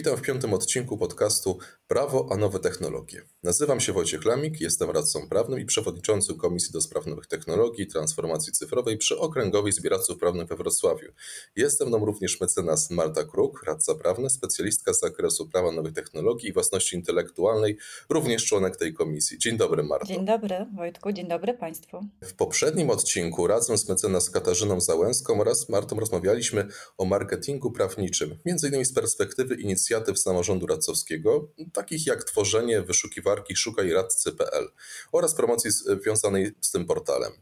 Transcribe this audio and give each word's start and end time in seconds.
Witam 0.00 0.16
w 0.16 0.22
piątym 0.22 0.54
odcinku 0.54 0.98
podcastu 0.98 1.58
Prawo 1.88 2.28
a 2.30 2.36
nowe 2.36 2.58
technologie. 2.58 3.22
Nazywam 3.42 3.80
się 3.80 3.92
Wojciech 3.92 4.24
Lamik, 4.24 4.60
jestem 4.60 4.90
radcą 4.90 5.28
prawnym 5.28 5.60
i 5.60 5.64
przewodniczącym 5.64 6.36
Komisji 6.36 6.72
do 6.72 6.80
Spraw 6.80 7.06
Nowych 7.06 7.26
Technologii 7.26 7.84
i 7.84 7.86
Transformacji 7.86 8.52
Cyfrowej 8.52 8.98
przy 8.98 9.18
Okręgowej 9.18 9.72
Zbieractw 9.72 10.16
Prawnych 10.16 10.48
we 10.48 10.56
Wrocławiu. 10.56 11.12
Jest 11.56 11.86
mną 11.86 12.04
również 12.04 12.40
mecenas 12.40 12.90
Marta 12.90 13.24
Kruk, 13.24 13.62
radca 13.66 13.94
prawny, 13.94 14.30
specjalistka 14.30 14.94
z 14.94 15.00
zakresu 15.00 15.48
prawa 15.48 15.72
nowych 15.72 15.92
technologii 15.92 16.48
i 16.48 16.52
własności 16.52 16.96
intelektualnej, 16.96 17.76
również 18.08 18.44
członek 18.44 18.76
tej 18.76 18.94
komisji. 18.94 19.38
Dzień 19.38 19.56
dobry 19.56 19.82
Marta. 19.82 20.06
Dzień 20.06 20.26
dobry 20.26 20.66
Wojtku, 20.76 21.12
dzień 21.12 21.28
dobry 21.28 21.54
Państwu. 21.54 22.00
W 22.22 22.34
poprzednim 22.34 22.90
odcinku 22.90 23.46
razem 23.46 23.78
z 23.78 23.88
mecenas 23.88 24.30
Katarzyną 24.30 24.80
Załęską 24.80 25.40
oraz 25.40 25.68
Martą 25.68 26.00
rozmawialiśmy 26.00 26.66
o 26.98 27.04
marketingu 27.04 27.70
prawniczym, 27.70 28.38
innymi 28.44 28.84
z 28.84 28.92
perspektywy 28.92 29.54
inicjatyw 29.90 30.18
samorządu 30.18 30.66
radcowskiego, 30.66 31.48
takich 31.72 32.06
jak 32.06 32.24
tworzenie 32.24 32.82
wyszukiwarki 32.82 33.56
szukajradcy.pl 33.56 34.68
oraz 35.12 35.34
promocji 35.34 35.70
związanej 35.70 36.52
z 36.60 36.70
tym 36.70 36.86
portalem. 36.86 37.32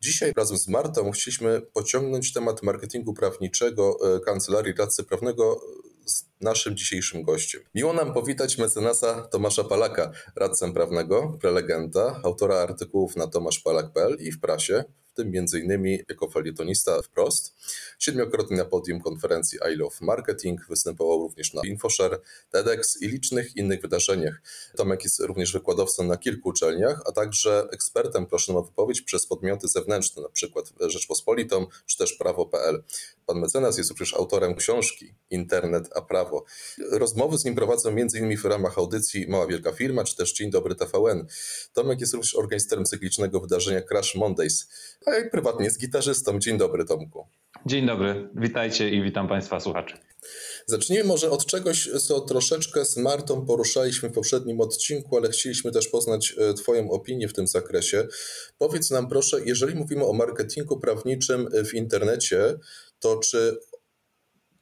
Dzisiaj 0.00 0.32
razem 0.36 0.58
z 0.58 0.68
Martą 0.68 1.10
chcieliśmy 1.10 1.60
pociągnąć 1.60 2.32
temat 2.32 2.62
marketingu 2.62 3.14
prawniczego 3.14 3.96
e, 4.16 4.20
Kancelarii 4.20 4.74
Radcy 4.78 5.04
Prawnego 5.04 5.60
z 6.06 6.24
naszym 6.40 6.76
dzisiejszym 6.76 7.22
gościem. 7.22 7.60
Miło 7.74 7.92
nam 7.92 8.14
powitać 8.14 8.58
mecenasa 8.58 9.22
Tomasza 9.22 9.64
Palaka, 9.64 10.12
radcę 10.36 10.72
prawnego, 10.72 11.38
prelegenta, 11.40 12.20
autora 12.24 12.56
artykułów 12.56 13.16
na 13.16 13.26
tomaszpalak.pl 13.26 14.16
i 14.20 14.32
w 14.32 14.40
prasie, 14.40 14.84
tym 15.16 15.32
m.in. 15.34 15.98
jako 16.08 16.30
felietonista 16.30 17.02
wprost. 17.02 17.54
Siedmiokrotnie 17.98 18.56
na 18.56 18.64
podium 18.64 19.00
konferencji 19.00 19.58
I 19.72 19.76
Love 19.76 19.96
Marketing, 20.00 20.66
występował 20.68 21.18
również 21.18 21.54
na 21.54 21.62
InfoShare, 21.64 22.20
TEDx 22.50 23.02
i 23.02 23.08
licznych 23.08 23.56
innych 23.56 23.80
wydarzeniach. 23.80 24.42
Tomek 24.76 25.04
jest 25.04 25.20
również 25.20 25.52
wykładowcą 25.52 26.04
na 26.04 26.16
kilku 26.16 26.48
uczelniach, 26.48 27.02
a 27.06 27.12
także 27.12 27.68
ekspertem 27.72 28.26
proszonym 28.26 28.62
o 28.62 28.64
wypowiedź 28.64 29.02
przez 29.02 29.26
podmioty 29.26 29.68
zewnętrzne, 29.68 30.22
np. 30.22 30.62
Rzeczpospolitą 30.88 31.66
czy 31.86 31.96
też 31.96 32.12
Prawo.pl. 32.12 32.82
Pan 33.26 33.40
mecenas 33.40 33.78
jest 33.78 33.90
również 33.90 34.14
autorem 34.14 34.54
książki 34.54 35.14
Internet 35.30 35.88
a 35.94 36.02
Prawo. 36.02 36.44
Rozmowy 36.90 37.38
z 37.38 37.44
nim 37.44 37.54
prowadzą 37.54 37.90
m.in. 37.90 38.36
w 38.36 38.44
ramach 38.44 38.78
audycji 38.78 39.26
Mała 39.28 39.46
Wielka 39.46 39.72
Firma 39.72 40.04
czy 40.04 40.16
też 40.16 40.32
Dzień 40.32 40.50
Dobry 40.50 40.74
TVN. 40.74 41.26
Tomek 41.72 42.00
jest 42.00 42.14
również 42.14 42.34
organizatorem 42.34 42.84
cyklicznego 42.84 43.40
wydarzenia 43.40 43.82
Crash 43.82 44.14
Mondays, 44.14 44.68
a 45.06 45.10
jak 45.10 45.30
prywatnie 45.30 45.64
jest 45.64 45.80
gitarzystą. 45.80 46.38
Dzień 46.38 46.58
dobry, 46.58 46.84
Tomku. 46.84 47.26
Dzień 47.66 47.86
dobry, 47.86 48.28
witajcie 48.34 48.90
i 48.90 49.02
witam 49.02 49.28
Państwa 49.28 49.60
słuchaczy. 49.60 49.96
Zacznijmy 50.66 51.04
może 51.04 51.30
od 51.30 51.46
czegoś, 51.46 51.90
co 52.06 52.20
troszeczkę 52.20 52.84
z 52.84 52.96
Martą 52.96 53.46
poruszaliśmy 53.46 54.08
w 54.08 54.12
poprzednim 54.12 54.60
odcinku, 54.60 55.16
ale 55.16 55.30
chcieliśmy 55.30 55.72
też 55.72 55.88
poznać 55.88 56.34
e, 56.38 56.54
Twoją 56.54 56.90
opinię 56.90 57.28
w 57.28 57.32
tym 57.32 57.46
zakresie. 57.46 58.06
Powiedz 58.58 58.90
nam 58.90 59.08
proszę, 59.08 59.40
jeżeli 59.44 59.74
mówimy 59.74 60.04
o 60.04 60.12
marketingu 60.12 60.80
prawniczym 60.80 61.48
w 61.64 61.74
internecie, 61.74 62.58
to 62.98 63.16
czy 63.16 63.60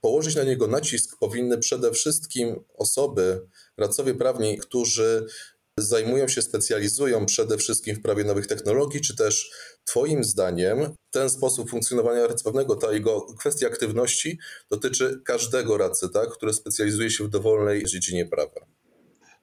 położyć 0.00 0.34
na 0.34 0.42
niego 0.42 0.66
nacisk 0.66 1.18
powinny 1.18 1.58
przede 1.58 1.92
wszystkim 1.92 2.64
osoby, 2.74 3.46
radcowie 3.76 4.14
prawni, 4.14 4.58
którzy 4.58 5.26
zajmują 5.78 6.28
się, 6.28 6.42
specjalizują 6.42 7.26
przede 7.26 7.58
wszystkim 7.58 7.96
w 7.96 8.02
prawie 8.02 8.24
nowych 8.24 8.46
technologii, 8.46 9.00
czy 9.00 9.16
też 9.16 9.50
Twoim 9.84 10.24
zdaniem 10.24 10.94
ten 11.10 11.30
sposób 11.30 11.70
funkcjonowania 11.70 12.26
radcowego, 12.26 12.76
ta 12.76 12.92
jego 12.92 13.20
kwestia 13.20 13.66
aktywności 13.66 14.38
dotyczy 14.70 15.20
każdego 15.24 15.78
radcy, 15.78 16.08
tak, 16.08 16.30
który 16.30 16.52
specjalizuje 16.52 17.10
się 17.10 17.24
w 17.24 17.28
dowolnej 17.28 17.84
dziedzinie 17.84 18.26
prawa? 18.26 18.66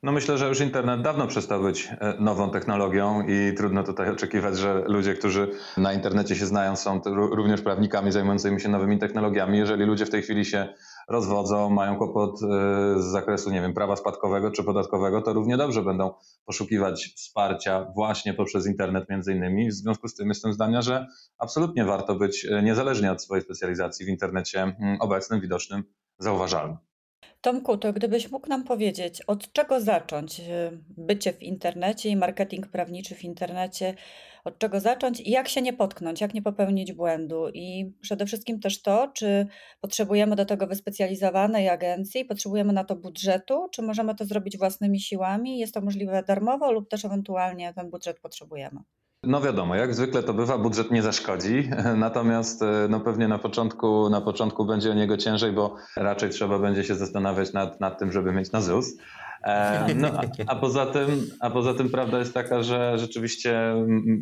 No 0.04 0.12
myślę, 0.12 0.38
że 0.38 0.48
już 0.48 0.60
internet 0.60 1.02
dawno 1.02 1.28
przestał 1.28 1.62
być 1.62 1.90
e, 2.00 2.16
nową 2.20 2.52
technologią 2.52 3.22
i 3.28 3.54
trudno 3.58 3.84
tutaj 3.84 4.10
oczekiwać, 4.10 4.58
że 4.58 4.84
ludzie, 4.88 5.14
którzy 5.14 5.52
na 5.78 5.94
internecie 5.94 6.36
się 6.36 6.46
znają, 6.46 6.76
są 6.76 7.02
również 7.06 7.62
prawnikami 7.62 8.12
zajmującymi 8.12 8.62
się 8.62 8.70
nowymi 8.70 9.00
technologiami. 9.00 9.58
Jeżeli 9.58 9.86
ludzie 9.86 10.06
w 10.06 10.10
tej 10.10 10.22
chwili 10.22 10.46
się 10.46 10.74
rozwodzą, 11.10 11.70
mają 11.70 11.98
kłopot 11.98 12.32
e, 12.44 12.46
z 13.02 13.06
zakresu, 13.06 13.52
nie 13.52 13.62
wiem, 13.62 13.74
prawa 13.74 13.96
spadkowego 13.96 14.52
czy 14.52 14.64
podatkowego, 14.64 15.22
to 15.22 15.34
równie 15.34 15.58
dobrze 15.58 15.82
będą 15.82 16.14
poszukiwać 16.46 17.14
wsparcia 17.16 17.88
właśnie 17.96 18.34
poprzez 18.34 18.68
internet 18.68 19.10
między 19.10 19.34
innymi. 19.34 19.70
W 19.70 19.74
związku 19.74 20.08
z 20.08 20.16
tym 20.16 20.30
jestem 20.30 20.54
zdania, 20.54 20.82
że 20.82 21.08
absolutnie 21.38 21.86
warto 21.86 22.16
być 22.16 22.46
e, 22.46 22.64
niezależnie 22.64 23.12
od 23.12 23.24
swojej 23.24 23.44
specjalizacji 23.44 24.06
w 24.06 24.10
internecie 24.10 24.62
mm, 24.62 25.02
obecnym, 25.02 25.42
widocznym, 25.42 25.84
zauważalnym. 26.20 26.91
Tomku, 27.42 27.78
to 27.78 27.94
gdybyś 27.94 28.32
mógł 28.32 28.50
nam 28.50 28.64
powiedzieć, 28.64 29.22
od 29.22 29.54
czego 29.54 29.82
zacząć 29.82 30.40
y, 30.40 30.44
bycie 30.98 31.34
w 31.34 31.44
internecie 31.44 32.10
i 32.10 32.16
marketing 32.16 32.68
prawniczy 32.68 33.16
w 33.16 33.24
internecie, 33.24 33.96
od 34.44 34.60
czego 34.60 34.80
zacząć 34.80 35.20
i 35.20 35.32
jak 35.32 35.48
się 35.48 35.62
nie 35.62 35.74
potknąć, 35.74 36.22
jak 36.22 36.34
nie 36.34 36.42
popełnić 36.42 36.94
błędu? 36.94 37.50
I 37.54 37.94
przede 38.02 38.26
wszystkim 38.26 38.60
też 38.60 38.82
to, 38.82 39.12
czy 39.14 39.48
potrzebujemy 39.82 40.36
do 40.36 40.46
tego 40.46 40.68
wyspecjalizowanej 40.68 41.70
agencji, 41.70 42.26
potrzebujemy 42.26 42.74
na 42.74 42.84
to 42.84 42.96
budżetu, 42.96 43.68
czy 43.72 43.82
możemy 43.82 44.16
to 44.16 44.26
zrobić 44.26 44.58
własnymi 44.58 45.00
siłami, 45.00 45.60
jest 45.60 45.74
to 45.74 45.82
możliwe 45.82 46.24
darmowo 46.24 46.72
lub 46.72 46.90
też 46.90 47.06
ewentualnie 47.06 47.74
ten 47.74 47.90
budżet 47.90 48.20
potrzebujemy. 48.20 48.80
No 49.24 49.42
wiadomo, 49.42 49.76
jak 49.76 49.96
zwykle 49.96 50.24
to 50.24 50.34
bywa, 50.34 50.58
budżet 50.58 50.92
nie 50.92 51.02
zaszkodzi, 51.02 51.70
natomiast 51.96 52.62
e, 52.62 52.88
no 52.90 53.00
pewnie 53.00 53.28
na 53.28 53.40
początku, 53.40 54.10
na 54.10 54.22
początku 54.22 54.66
będzie 54.66 54.92
o 54.92 54.94
niego 54.94 55.18
ciężej, 55.18 55.52
bo 55.52 55.76
raczej 55.96 56.30
trzeba 56.30 56.60
będzie 56.60 56.84
się 56.84 56.96
zastanawiać 56.96 57.54
nad, 57.54 57.80
nad 57.80 58.00
tym, 58.00 58.12
żeby 58.12 58.32
mieć 58.32 58.52
na 58.52 58.62
ZUS. 58.62 58.98
E, 59.44 59.88
no, 59.96 60.08
a, 60.08 60.52
a, 60.52 60.56
poza 60.56 60.86
tym, 60.86 61.28
a 61.40 61.50
poza 61.50 61.74
tym 61.74 61.90
prawda 61.90 62.20
jest 62.20 62.34
taka, 62.34 62.64
że 62.64 63.00
rzeczywiście 63.00 63.76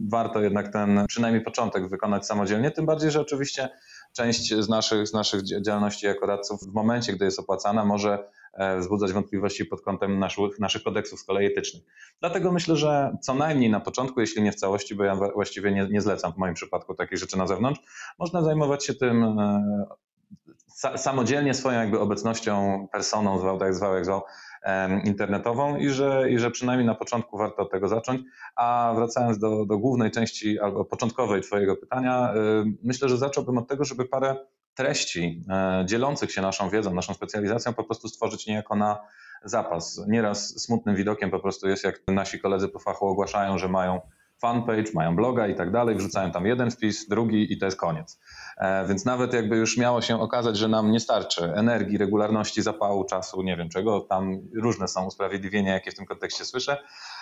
warto 0.10 0.42
jednak 0.42 0.74
ten 0.74 1.06
przynajmniej 1.08 1.44
początek 1.44 1.90
wykonać 1.90 2.26
samodzielnie, 2.26 2.72
tym 2.72 2.86
bardziej, 2.86 3.12
że 3.12 3.22
oczywiście 3.22 3.70
część 4.14 4.54
z 4.54 4.70
naszych, 4.70 5.08
z 5.08 5.14
naszych 5.14 5.42
działalności 5.44 6.06
jako 6.06 6.26
radców 6.26 6.60
w 6.64 6.74
momencie, 6.74 7.14
gdy 7.14 7.26
jest 7.26 7.40
opłacana, 7.40 7.86
może 7.86 8.30
E, 8.54 8.80
wzbudzać 8.80 9.14
wątpliwości 9.14 9.66
pod 9.66 9.82
kątem 9.82 10.20
naszych, 10.20 10.60
naszych 10.60 10.84
kodeksów 10.84 11.20
z 11.20 11.24
kolei 11.24 11.46
etycznych. 11.46 11.84
Dlatego 12.20 12.52
myślę, 12.52 12.76
że 12.76 13.18
co 13.22 13.34
najmniej 13.34 13.70
na 13.70 13.80
początku, 13.80 14.22
jeśli 14.22 14.42
nie 14.42 14.52
w 14.52 14.56
całości, 14.56 14.96
bo 14.96 15.04
ja 15.04 15.16
właściwie 15.16 15.72
nie, 15.72 15.88
nie 15.92 16.02
zlecam 16.02 16.34
w 16.34 16.38
moim 16.38 16.54
przypadku 16.54 16.96
takich 16.96 17.18
rzeczy 17.18 17.38
na 17.38 17.48
zewnątrz, 17.48 17.82
można 18.20 18.42
zajmować 18.42 18.86
się 18.86 18.94
tym 18.94 19.40
e, 19.40 19.86
samodzielnie 20.98 21.54
swoją 21.54 21.80
jakby 21.80 22.00
obecnością, 22.00 22.88
personą, 22.92 23.40
zwał 23.40 23.58
tak 23.58 23.76
zwał, 23.76 23.96
jak 23.96 24.06
zwał, 24.06 24.22
internetową 25.04 25.78
i 25.78 25.90
że, 25.90 26.32
i 26.32 26.40
że 26.40 26.52
przynajmniej 26.52 26.88
na 26.88 26.96
początku 26.96 27.38
warto 27.38 27.62
od 27.62 27.72
tego 27.72 27.88
zacząć. 27.88 28.22
A 28.56 28.94
wracając 28.96 29.38
do, 29.38 29.66
do 29.66 29.78
głównej 29.78 30.12
części 30.12 30.60
albo 30.60 30.86
początkowej 30.86 31.42
Twojego 31.42 31.76
pytania, 31.76 32.34
myślę, 32.84 33.10
że 33.10 33.18
zacząłbym 33.18 33.58
od 33.58 33.68
tego, 33.68 33.86
żeby 33.86 34.06
parę 34.06 34.36
treści 34.80 35.44
e, 35.50 35.84
dzielących 35.86 36.32
się 36.32 36.42
naszą 36.42 36.70
wiedzą, 36.70 36.94
naszą 36.94 37.14
specjalizacją 37.14 37.74
po 37.74 37.84
prostu 37.84 38.08
stworzyć 38.08 38.48
niejako 38.48 38.76
na 38.76 39.00
zapas. 39.44 40.02
Nieraz 40.08 40.62
smutnym 40.62 40.96
widokiem 40.96 41.32
po 41.32 41.40
prostu 41.40 41.68
jest, 41.70 41.84
jak 41.84 42.02
nasi 42.08 42.40
koledzy 42.40 42.68
po 42.68 42.80
fachu 42.80 43.08
ogłaszają, 43.08 43.58
że 43.58 43.68
mają 43.68 44.02
fanpage, 44.42 44.94
mają 44.94 45.16
bloga 45.16 45.48
i 45.48 45.56
tak 45.56 45.72
dalej, 45.72 45.96
wrzucają 45.96 46.32
tam 46.32 46.46
jeden 46.46 46.72
wpis, 46.72 47.08
drugi 47.08 47.54
i 47.54 47.58
to 47.58 47.66
jest 47.66 47.78
koniec. 47.78 48.20
E, 48.58 48.88
więc 48.88 49.06
nawet 49.06 49.34
jakby 49.34 49.58
już 49.58 49.78
miało 49.78 50.02
się 50.02 50.22
okazać, 50.22 50.58
że 50.58 50.68
nam 50.68 50.92
nie 50.92 51.00
starczy 51.00 51.44
energii, 51.44 51.98
regularności, 51.98 52.62
zapału, 52.62 53.06
czasu, 53.06 53.42
nie 53.42 53.58
wiem 53.58 53.70
czego, 53.70 54.02
tam 54.02 54.40
różne 54.62 54.88
są 54.88 55.06
usprawiedliwienia, 55.06 55.74
jakie 55.74 55.92
w 55.92 55.96
tym 55.96 56.06
kontekście 56.06 56.46
słyszę, 56.46 56.78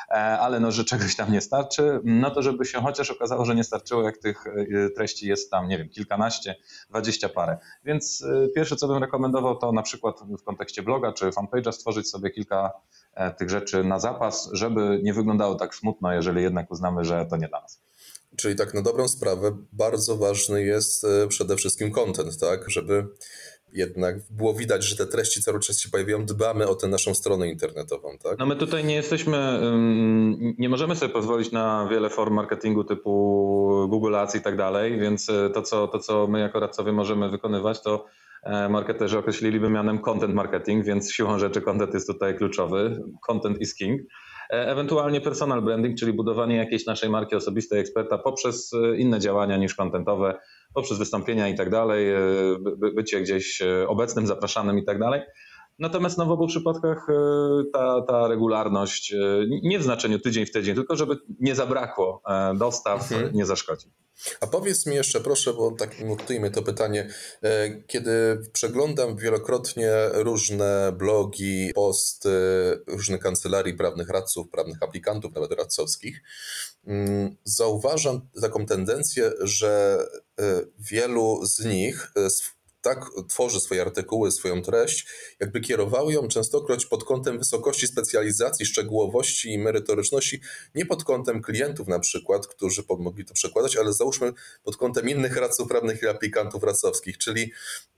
e, 0.09 0.13
ale 0.13 0.59
no, 0.59 0.71
że 0.71 0.83
czegoś 0.83 1.15
tam 1.15 1.31
nie 1.31 1.41
starczy, 1.41 1.99
no 2.03 2.31
to 2.31 2.41
żeby 2.41 2.65
się 2.65 2.81
chociaż 2.81 3.11
okazało, 3.11 3.45
że 3.45 3.55
nie 3.55 3.63
starczyło, 3.63 4.03
jak 4.03 4.17
tych 4.17 4.47
e, 4.47 4.89
treści 4.89 5.27
jest 5.27 5.51
tam, 5.51 5.67
nie 5.67 5.77
wiem, 5.77 5.89
kilkanaście, 5.89 6.55
dwadzieścia 6.89 7.29
parę. 7.29 7.57
Więc 7.83 8.25
pierwsze, 8.55 8.75
co 8.75 8.87
bym 8.87 8.97
rekomendował, 8.97 9.55
to 9.55 9.71
na 9.71 9.81
przykład 9.81 10.19
w 10.39 10.43
kontekście 10.43 10.83
bloga 10.83 11.13
czy 11.13 11.29
fanpage'a 11.29 11.71
stworzyć 11.71 12.09
sobie 12.09 12.29
kilka 12.29 12.71
tych 13.37 13.49
rzeczy 13.49 13.83
na 13.83 13.99
zapas, 13.99 14.49
żeby 14.53 14.99
nie 15.03 15.13
wyglądało 15.13 15.55
tak 15.55 15.75
smutno, 15.75 16.13
jeżeli 16.13 16.41
jednak 16.41 16.71
uznamy, 16.71 17.05
że 17.05 17.25
to 17.29 17.37
nie 17.37 17.47
dla 17.47 17.61
nas. 17.61 17.81
Czyli 18.35 18.55
tak 18.55 18.73
na 18.73 18.81
dobrą 18.81 19.07
sprawę 19.07 19.57
bardzo 19.73 20.17
ważny 20.17 20.63
jest 20.63 21.03
e, 21.03 21.27
przede 21.27 21.55
wszystkim 21.55 21.91
content, 21.91 22.39
tak? 22.39 22.69
Żeby 22.69 23.07
jednak 23.73 24.15
było 24.29 24.53
widać, 24.53 24.83
że 24.83 24.95
te 24.95 25.05
treści 25.05 25.41
cały 25.41 25.59
czas 25.59 25.79
się 25.79 25.89
pojawiają, 25.89 26.25
dbamy 26.25 26.67
o 26.67 26.75
tę 26.75 26.87
naszą 26.87 27.13
stronę 27.13 27.49
internetową, 27.49 28.17
tak? 28.23 28.39
No 28.39 28.45
my 28.45 28.55
tutaj 28.55 28.85
nie 28.85 28.95
jesteśmy, 28.95 29.61
nie 30.57 30.69
możemy 30.69 30.95
sobie 30.95 31.13
pozwolić 31.13 31.51
na 31.51 31.87
wiele 31.91 32.09
form 32.09 32.33
marketingu 32.33 32.83
typu 32.83 33.87
Google 33.89 34.15
Ads 34.15 34.35
i 34.35 34.41
tak 34.41 34.57
dalej, 34.57 34.99
więc 34.99 35.29
e, 35.29 35.49
to 35.49 35.61
co, 35.61 35.87
to, 35.87 35.99
co 35.99 36.27
my 36.27 36.39
jako 36.39 36.59
radcowie 36.59 36.91
możemy 36.91 37.29
wykonywać, 37.29 37.81
to 37.81 38.05
e, 38.05 38.26
marketerzy 38.69 39.17
określiliby 39.17 39.69
mianem 39.69 39.99
content 39.99 40.33
marketing, 40.33 40.85
więc 40.85 41.13
siłą 41.13 41.39
rzeczy 41.39 41.61
content 41.61 41.93
jest 41.93 42.07
tutaj 42.07 42.37
kluczowy. 42.37 43.01
Content 43.27 43.61
is 43.61 43.75
king. 43.75 44.01
E, 44.49 44.71
ewentualnie 44.71 45.21
personal 45.21 45.61
branding, 45.61 45.97
czyli 45.99 46.13
budowanie 46.13 46.55
jakiejś 46.55 46.85
naszej 46.85 47.09
marki 47.09 47.35
osobistej 47.35 47.79
eksperta 47.79 48.17
poprzez 48.17 48.73
e, 48.73 48.97
inne 48.97 49.19
działania 49.19 49.57
niż 49.57 49.75
kontentowe, 49.75 50.39
poprzez 50.73 50.97
wystąpienia 50.97 51.47
i 51.47 51.55
tak 51.55 51.69
dalej, 51.69 52.13
e, 52.13 52.19
bycie 52.95 53.21
gdzieś 53.21 53.61
obecnym, 53.87 54.27
zapraszanym 54.27 54.79
i 54.79 54.85
tak 54.85 54.99
dalej. 54.99 55.21
Natomiast 55.79 56.17
no, 56.17 56.25
w 56.25 56.31
obu 56.31 56.47
przypadkach 56.47 57.07
ta, 57.73 58.01
ta 58.01 58.27
regularność, 58.27 59.15
nie 59.63 59.79
w 59.79 59.83
znaczeniu 59.83 60.19
tydzień 60.19 60.45
w 60.45 60.51
tydzień, 60.51 60.75
tylko 60.75 60.95
żeby 60.95 61.17
nie 61.39 61.55
zabrakło 61.55 62.21
dostaw, 62.55 63.11
mhm. 63.11 63.33
nie 63.33 63.45
zaszkodzi. 63.45 63.91
A 64.41 64.47
powiedz 64.47 64.85
mi 64.85 64.95
jeszcze, 64.95 65.21
proszę, 65.21 65.53
bo 65.53 65.71
tak 65.71 65.99
notujmy 66.05 66.51
to 66.51 66.63
pytanie. 66.63 67.09
E, 67.43 67.81
kiedy 67.87 68.41
przeglądam 68.53 69.17
wielokrotnie 69.17 69.91
różne 70.13 70.91
blogi, 70.97 71.71
posty 71.75 72.29
różnych 72.87 73.21
kancelarii 73.21 73.73
prawnych 73.73 74.09
radców, 74.09 74.49
prawnych 74.49 74.83
aplikantów, 74.83 75.33
nawet 75.35 75.51
radcowskich, 75.51 76.23
mm, 76.87 77.35
zauważam 77.43 78.21
taką 78.41 78.65
tendencję, 78.65 79.31
że 79.39 79.97
e, 80.39 80.61
wielu 80.79 81.45
z 81.45 81.65
nich 81.65 82.11
e, 82.15 82.29
tak 82.87 83.05
tworzy 83.29 83.59
swoje 83.59 83.81
artykuły, 83.81 84.31
swoją 84.31 84.61
treść, 84.61 85.07
jakby 85.39 85.61
kierowały 85.61 86.13
ją 86.13 86.27
częstokroć 86.27 86.85
pod 86.85 87.03
kątem 87.03 87.39
wysokości 87.39 87.87
specjalizacji, 87.87 88.65
szczegółowości 88.65 89.53
i 89.53 89.59
merytoryczności, 89.59 90.41
nie 90.75 90.85
pod 90.85 91.03
kątem 91.03 91.41
klientów 91.41 91.87
na 91.87 91.99
przykład, 91.99 92.47
którzy 92.47 92.83
mogli 92.99 93.25
to 93.25 93.33
przekładać, 93.33 93.77
ale 93.77 93.93
załóżmy 93.93 94.33
pod 94.63 94.77
kątem 94.77 95.09
innych 95.09 95.37
radców 95.37 95.67
prawnych 95.67 96.01
i 96.01 96.07
aplikantów 96.07 96.63
radcowskich, 96.63 97.17
czyli 97.17 97.51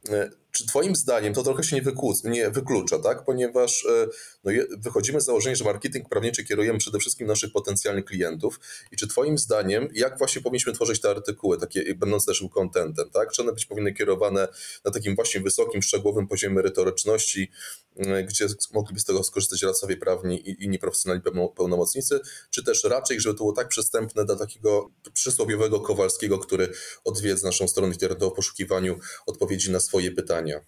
e, 0.09 0.29
czy 0.51 0.67
Twoim 0.67 0.95
zdaniem 0.95 1.33
to 1.33 1.43
trochę 1.43 1.63
się 1.63 1.75
nie, 1.75 1.83
nie 2.23 2.49
wyklucza, 2.49 2.99
tak? 2.99 3.25
ponieważ 3.25 3.85
e, 3.85 4.07
no, 4.43 4.51
wychodzimy 4.77 5.21
z 5.21 5.25
założenia, 5.25 5.55
że 5.55 5.63
marketing 5.63 6.09
prawniczy 6.09 6.43
kierujemy 6.43 6.79
przede 6.79 6.99
wszystkim 6.99 7.27
naszych 7.27 7.51
potencjalnych 7.51 8.05
klientów 8.05 8.59
i 8.91 8.97
czy 8.97 9.07
Twoim 9.07 9.37
zdaniem, 9.37 9.87
jak 9.93 10.17
właśnie 10.17 10.41
powinniśmy 10.41 10.73
tworzyć 10.73 11.01
te 11.01 11.09
artykuły, 11.09 11.57
takie 11.57 11.95
będące 11.95 12.31
naszym 12.31 12.49
contentem, 12.49 13.09
tak? 13.09 13.31
czy 13.31 13.41
one 13.41 13.53
być 13.53 13.65
powinny 13.65 13.93
kierowane 13.93 14.47
na 14.85 14.91
takim 14.91 15.15
właśnie 15.15 15.41
wysokim, 15.41 15.81
szczegółowym 15.81 16.27
poziomie 16.27 16.55
merytoryczności, 16.55 17.51
e, 17.97 18.23
gdzie 18.23 18.47
mogliby 18.73 18.99
z 18.99 19.05
tego 19.05 19.23
skorzystać 19.23 19.63
radcowie 19.63 19.97
prawni 19.97 20.49
i 20.49 20.63
inni 20.63 20.79
profesjonalni 20.79 21.23
pełnomocnicy, 21.55 22.19
czy 22.49 22.63
też 22.63 22.83
raczej, 22.83 23.19
żeby 23.19 23.33
to 23.33 23.37
było 23.37 23.53
tak 23.53 23.67
przystępne 23.67 24.25
dla 24.25 24.35
takiego 24.35 24.89
przysłowiowego 25.13 25.79
Kowalskiego, 25.79 26.39
który 26.39 26.73
odwiedza 27.03 27.47
naszą 27.47 27.67
stronę 27.67 27.93
internetową 27.93 28.31
w 28.31 28.35
poszukiwaniu 28.35 28.99
odpowiedzi 29.25 29.71
na 29.71 29.79
swoje 29.79 30.11
pytania. 30.11 30.61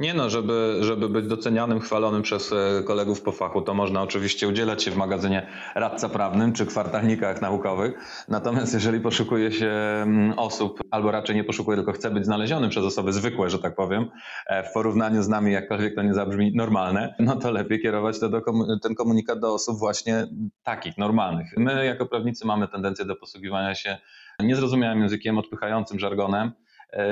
Nie 0.00 0.14
no, 0.14 0.30
żeby, 0.30 0.78
żeby 0.80 1.08
być 1.08 1.26
docenianym, 1.26 1.80
chwalonym 1.80 2.22
przez 2.22 2.52
e, 2.52 2.82
kolegów 2.82 3.22
po 3.22 3.32
fachu, 3.32 3.62
to 3.62 3.74
można 3.74 4.02
oczywiście 4.02 4.48
udzielać 4.48 4.82
się 4.82 4.90
w 4.90 4.96
magazynie 4.96 5.46
radca 5.74 6.08
prawnym 6.08 6.52
czy 6.52 6.66
kwartalnikach 6.66 7.42
naukowych. 7.42 7.94
Natomiast 8.28 8.74
jeżeli 8.74 9.00
poszukuje 9.00 9.52
się 9.52 9.70
mm, 9.70 10.38
osób, 10.38 10.80
albo 10.90 11.10
raczej 11.10 11.36
nie 11.36 11.44
poszukuje, 11.44 11.76
tylko 11.76 11.92
chce 11.92 12.10
być 12.10 12.24
znalezionym 12.24 12.70
przez 12.70 12.84
osoby 12.84 13.12
zwykłe, 13.12 13.50
że 13.50 13.58
tak 13.58 13.74
powiem, 13.74 14.10
e, 14.46 14.62
w 14.62 14.72
porównaniu 14.72 15.22
z 15.22 15.28
nami, 15.28 15.52
jakkolwiek 15.52 15.94
to 15.94 16.02
nie 16.02 16.14
zabrzmi, 16.14 16.52
normalne, 16.54 17.14
no 17.18 17.36
to 17.36 17.50
lepiej 17.50 17.80
kierować 17.82 18.20
to 18.20 18.28
do, 18.28 18.42
ten 18.82 18.94
komunikat 18.94 19.40
do 19.40 19.54
osób 19.54 19.78
właśnie 19.78 20.26
takich, 20.62 20.98
normalnych. 20.98 21.46
My 21.56 21.86
jako 21.86 22.06
prawnicy 22.06 22.46
mamy 22.46 22.68
tendencję 22.68 23.04
do 23.04 23.16
posługiwania 23.16 23.74
się 23.74 23.98
niezrozumiałym 24.40 25.00
językiem, 25.00 25.38
odpychającym 25.38 25.98
żargonem, 25.98 26.52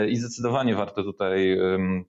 i 0.09 0.17
zdecydowanie 0.17 0.75
warto 0.75 1.03
tutaj 1.03 1.59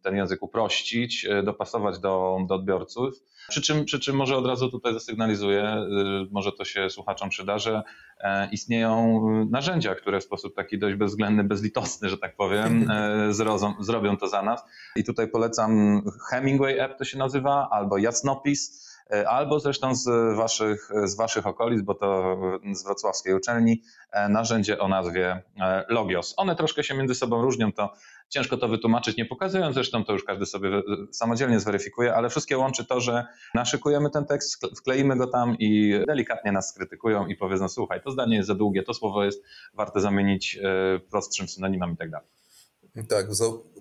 ten 0.01 0.15
język 0.15 0.43
uprościć, 0.43 1.25
e, 1.25 1.43
dopasować 1.43 1.99
do, 1.99 2.37
do 2.47 2.55
odbiorców. 2.55 3.13
Przy 3.49 3.61
czym, 3.61 3.85
przy 3.85 3.99
czym 3.99 4.15
może 4.15 4.37
od 4.37 4.45
razu 4.45 4.69
tutaj 4.69 4.93
zasygnalizuję, 4.93 5.63
e, 5.63 5.87
może 6.31 6.51
to 6.51 6.65
się 6.65 6.89
słuchaczom 6.89 7.29
przyda, 7.29 7.59
że 7.59 7.83
istnieją 8.51 9.21
narzędzia, 9.49 9.95
które 9.95 10.19
w 10.19 10.23
sposób 10.23 10.55
taki 10.55 10.79
dość 10.79 10.95
bezwzględny, 10.95 11.43
bezlitosny, 11.43 12.09
że 12.09 12.17
tak 12.17 12.35
powiem, 12.35 12.87
zrozą, 13.29 13.73
zrobią 13.79 14.17
to 14.17 14.27
za 14.27 14.41
nas. 14.41 14.63
I 14.95 15.03
tutaj 15.03 15.27
polecam 15.27 16.01
Hemingway 16.29 16.79
App 16.79 16.97
to 16.97 17.05
się 17.05 17.17
nazywa, 17.17 17.67
albo 17.71 17.97
Jasnopis 17.97 18.85
E, 18.94 18.94
albo 19.27 19.59
zresztą 19.59 19.95
z 19.95 20.35
waszych, 20.37 20.89
z 21.03 21.15
waszych 21.15 21.47
okolic, 21.47 21.81
bo 21.81 21.93
to 21.93 22.37
z 22.73 22.83
wrocławskiej 22.83 23.33
uczelni, 23.33 23.81
e, 24.11 24.29
narzędzie 24.29 24.79
o 24.79 24.87
nazwie 24.87 25.41
e, 25.59 25.85
Logios. 25.89 26.33
One 26.37 26.55
troszkę 26.55 26.83
się 26.83 26.93
między 26.93 27.15
sobą 27.15 27.41
różnią, 27.41 27.71
to 27.71 27.93
ciężko 28.29 28.57
to 28.57 28.67
wytłumaczyć, 28.67 29.17
nie 29.17 29.25
pokazując, 29.25 29.73
zresztą 29.73 30.05
to 30.05 30.13
już 30.13 30.23
każdy 30.23 30.45
sobie 30.45 30.69
samodzielnie 31.11 31.59
zweryfikuje, 31.59 32.15
ale 32.15 32.29
wszystkie 32.29 32.57
łączy 32.57 32.85
to, 32.85 33.01
że 33.01 33.25
naszykujemy 33.53 34.09
ten 34.09 34.25
tekst, 34.25 34.65
wkleimy 34.77 35.17
go 35.17 35.27
tam 35.27 35.55
i 35.59 35.99
delikatnie 36.07 36.51
nas 36.51 36.69
skrytykują 36.69 37.27
i 37.27 37.35
powiedzą, 37.35 37.69
słuchaj, 37.69 38.01
to 38.01 38.11
zdanie 38.11 38.35
jest 38.35 38.47
za 38.47 38.55
długie, 38.55 38.83
to 38.83 38.93
słowo 38.93 39.23
jest 39.23 39.43
warte 39.73 40.01
zamienić 40.01 40.59
prostszym 41.09 41.47
synonimem 41.47 41.93
i 41.93 41.97
tak 41.97 42.09
dalej. 42.09 42.27
Tak, 43.09 43.27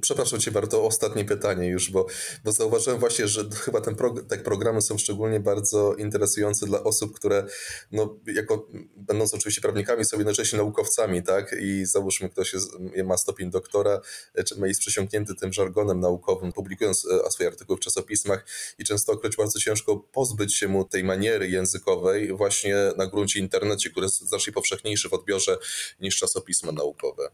przepraszam 0.01 0.41
Cię 0.41 0.51
bardzo, 0.51 0.85
ostatnie 0.85 1.25
pytanie 1.25 1.69
już, 1.69 1.91
bo, 1.91 2.07
bo 2.45 2.53
zauważyłem 2.53 3.01
właśnie, 3.01 3.29
że 3.29 3.45
chyba 3.51 3.81
ten 3.81 3.97
te 4.29 4.39
programy 4.39 4.83
są 4.83 4.99
szczególnie 4.99 5.41
bardzo 5.41 5.95
interesujące 5.95 6.67
dla 6.67 6.83
osób, 6.83 7.17
które 7.17 7.47
no, 7.93 8.17
jako, 8.27 8.69
będąc 8.97 9.35
oczywiście 9.35 9.61
prawnikami 9.63 10.05
są 10.05 10.17
jednocześnie 10.17 10.57
naukowcami, 10.57 11.23
tak? 11.23 11.57
I 11.61 11.85
załóżmy 11.87 12.29
ktoś 12.29 12.53
jest, 12.53 12.71
ma 13.05 13.17
stopień 13.17 13.51
doktora, 13.51 14.01
czy 14.47 14.55
jest 14.65 14.81
przesiąknięty 14.81 15.35
tym 15.35 15.53
żargonem 15.53 16.01
naukowym, 16.01 16.53
publikując 16.53 17.07
e, 17.27 17.31
swoje 17.31 17.49
artykuły 17.49 17.77
w 17.77 17.81
czasopismach 17.81 18.47
i 18.79 18.85
częstokroć 18.85 19.37
bardzo 19.37 19.59
ciężko 19.59 19.97
pozbyć 19.97 20.55
się 20.55 20.69
mu 20.69 20.85
tej 20.85 21.05
maniery 21.05 21.49
językowej 21.49 22.33
właśnie 22.33 22.77
na 22.97 23.07
gruncie 23.07 23.41
internecie, 23.41 23.91
który 23.91 24.07
jest 24.07 24.21
znacznie 24.21 24.53
powszechniejszy 24.53 25.09
w 25.09 25.13
odbiorze 25.13 25.59
niż 26.01 26.19
czasopisma 26.19 26.73
naukowe. 26.73 27.31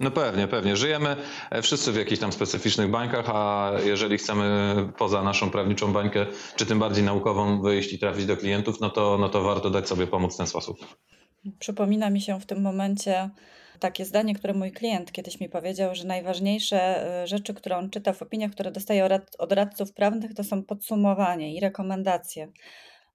No 0.00 0.10
pewnie, 0.10 0.48
pewnie. 0.48 0.76
Żyjemy 0.76 1.16
e, 1.50 1.62
wszyscy 1.62 1.92
w 1.92 1.96
jakichś 1.96 2.20
tam 2.20 2.32
specyficznych 2.32 2.90
bańkach, 2.90 3.24
a 3.28 3.72
jeżeli 3.84 4.18
chcemy 4.18 4.74
poza 4.98 5.22
naszą 5.22 5.50
prawniczą 5.50 5.92
bańkę, 5.92 6.26
czy 6.56 6.66
tym 6.66 6.78
bardziej 6.78 7.04
naukową 7.04 7.62
wyjść 7.62 7.92
i 7.92 7.98
trafić 7.98 8.26
do 8.26 8.36
klientów, 8.36 8.80
no 8.80 8.90
to, 8.90 9.18
no 9.18 9.28
to 9.28 9.42
warto 9.42 9.70
dać 9.70 9.88
sobie 9.88 10.06
pomóc 10.06 10.34
w 10.34 10.36
ten 10.36 10.46
sposób. 10.46 10.76
Przypomina 11.58 12.10
mi 12.10 12.20
się 12.20 12.40
w 12.40 12.46
tym 12.46 12.62
momencie 12.62 13.30
takie 13.80 14.04
zdanie, 14.04 14.34
które 14.34 14.54
mój 14.54 14.72
klient 14.72 15.12
kiedyś 15.12 15.40
mi 15.40 15.48
powiedział, 15.48 15.94
że 15.94 16.06
najważniejsze 16.06 17.06
e, 17.22 17.26
rzeczy, 17.26 17.54
które 17.54 17.76
on 17.76 17.90
czyta 17.90 18.12
w 18.12 18.22
opiniach, 18.22 18.50
które 18.50 18.70
dostaje 18.70 19.08
od 19.38 19.52
radców 19.52 19.92
prawnych, 19.92 20.34
to 20.34 20.44
są 20.44 20.62
podsumowanie 20.62 21.54
i 21.54 21.60
rekomendacje. 21.60 22.48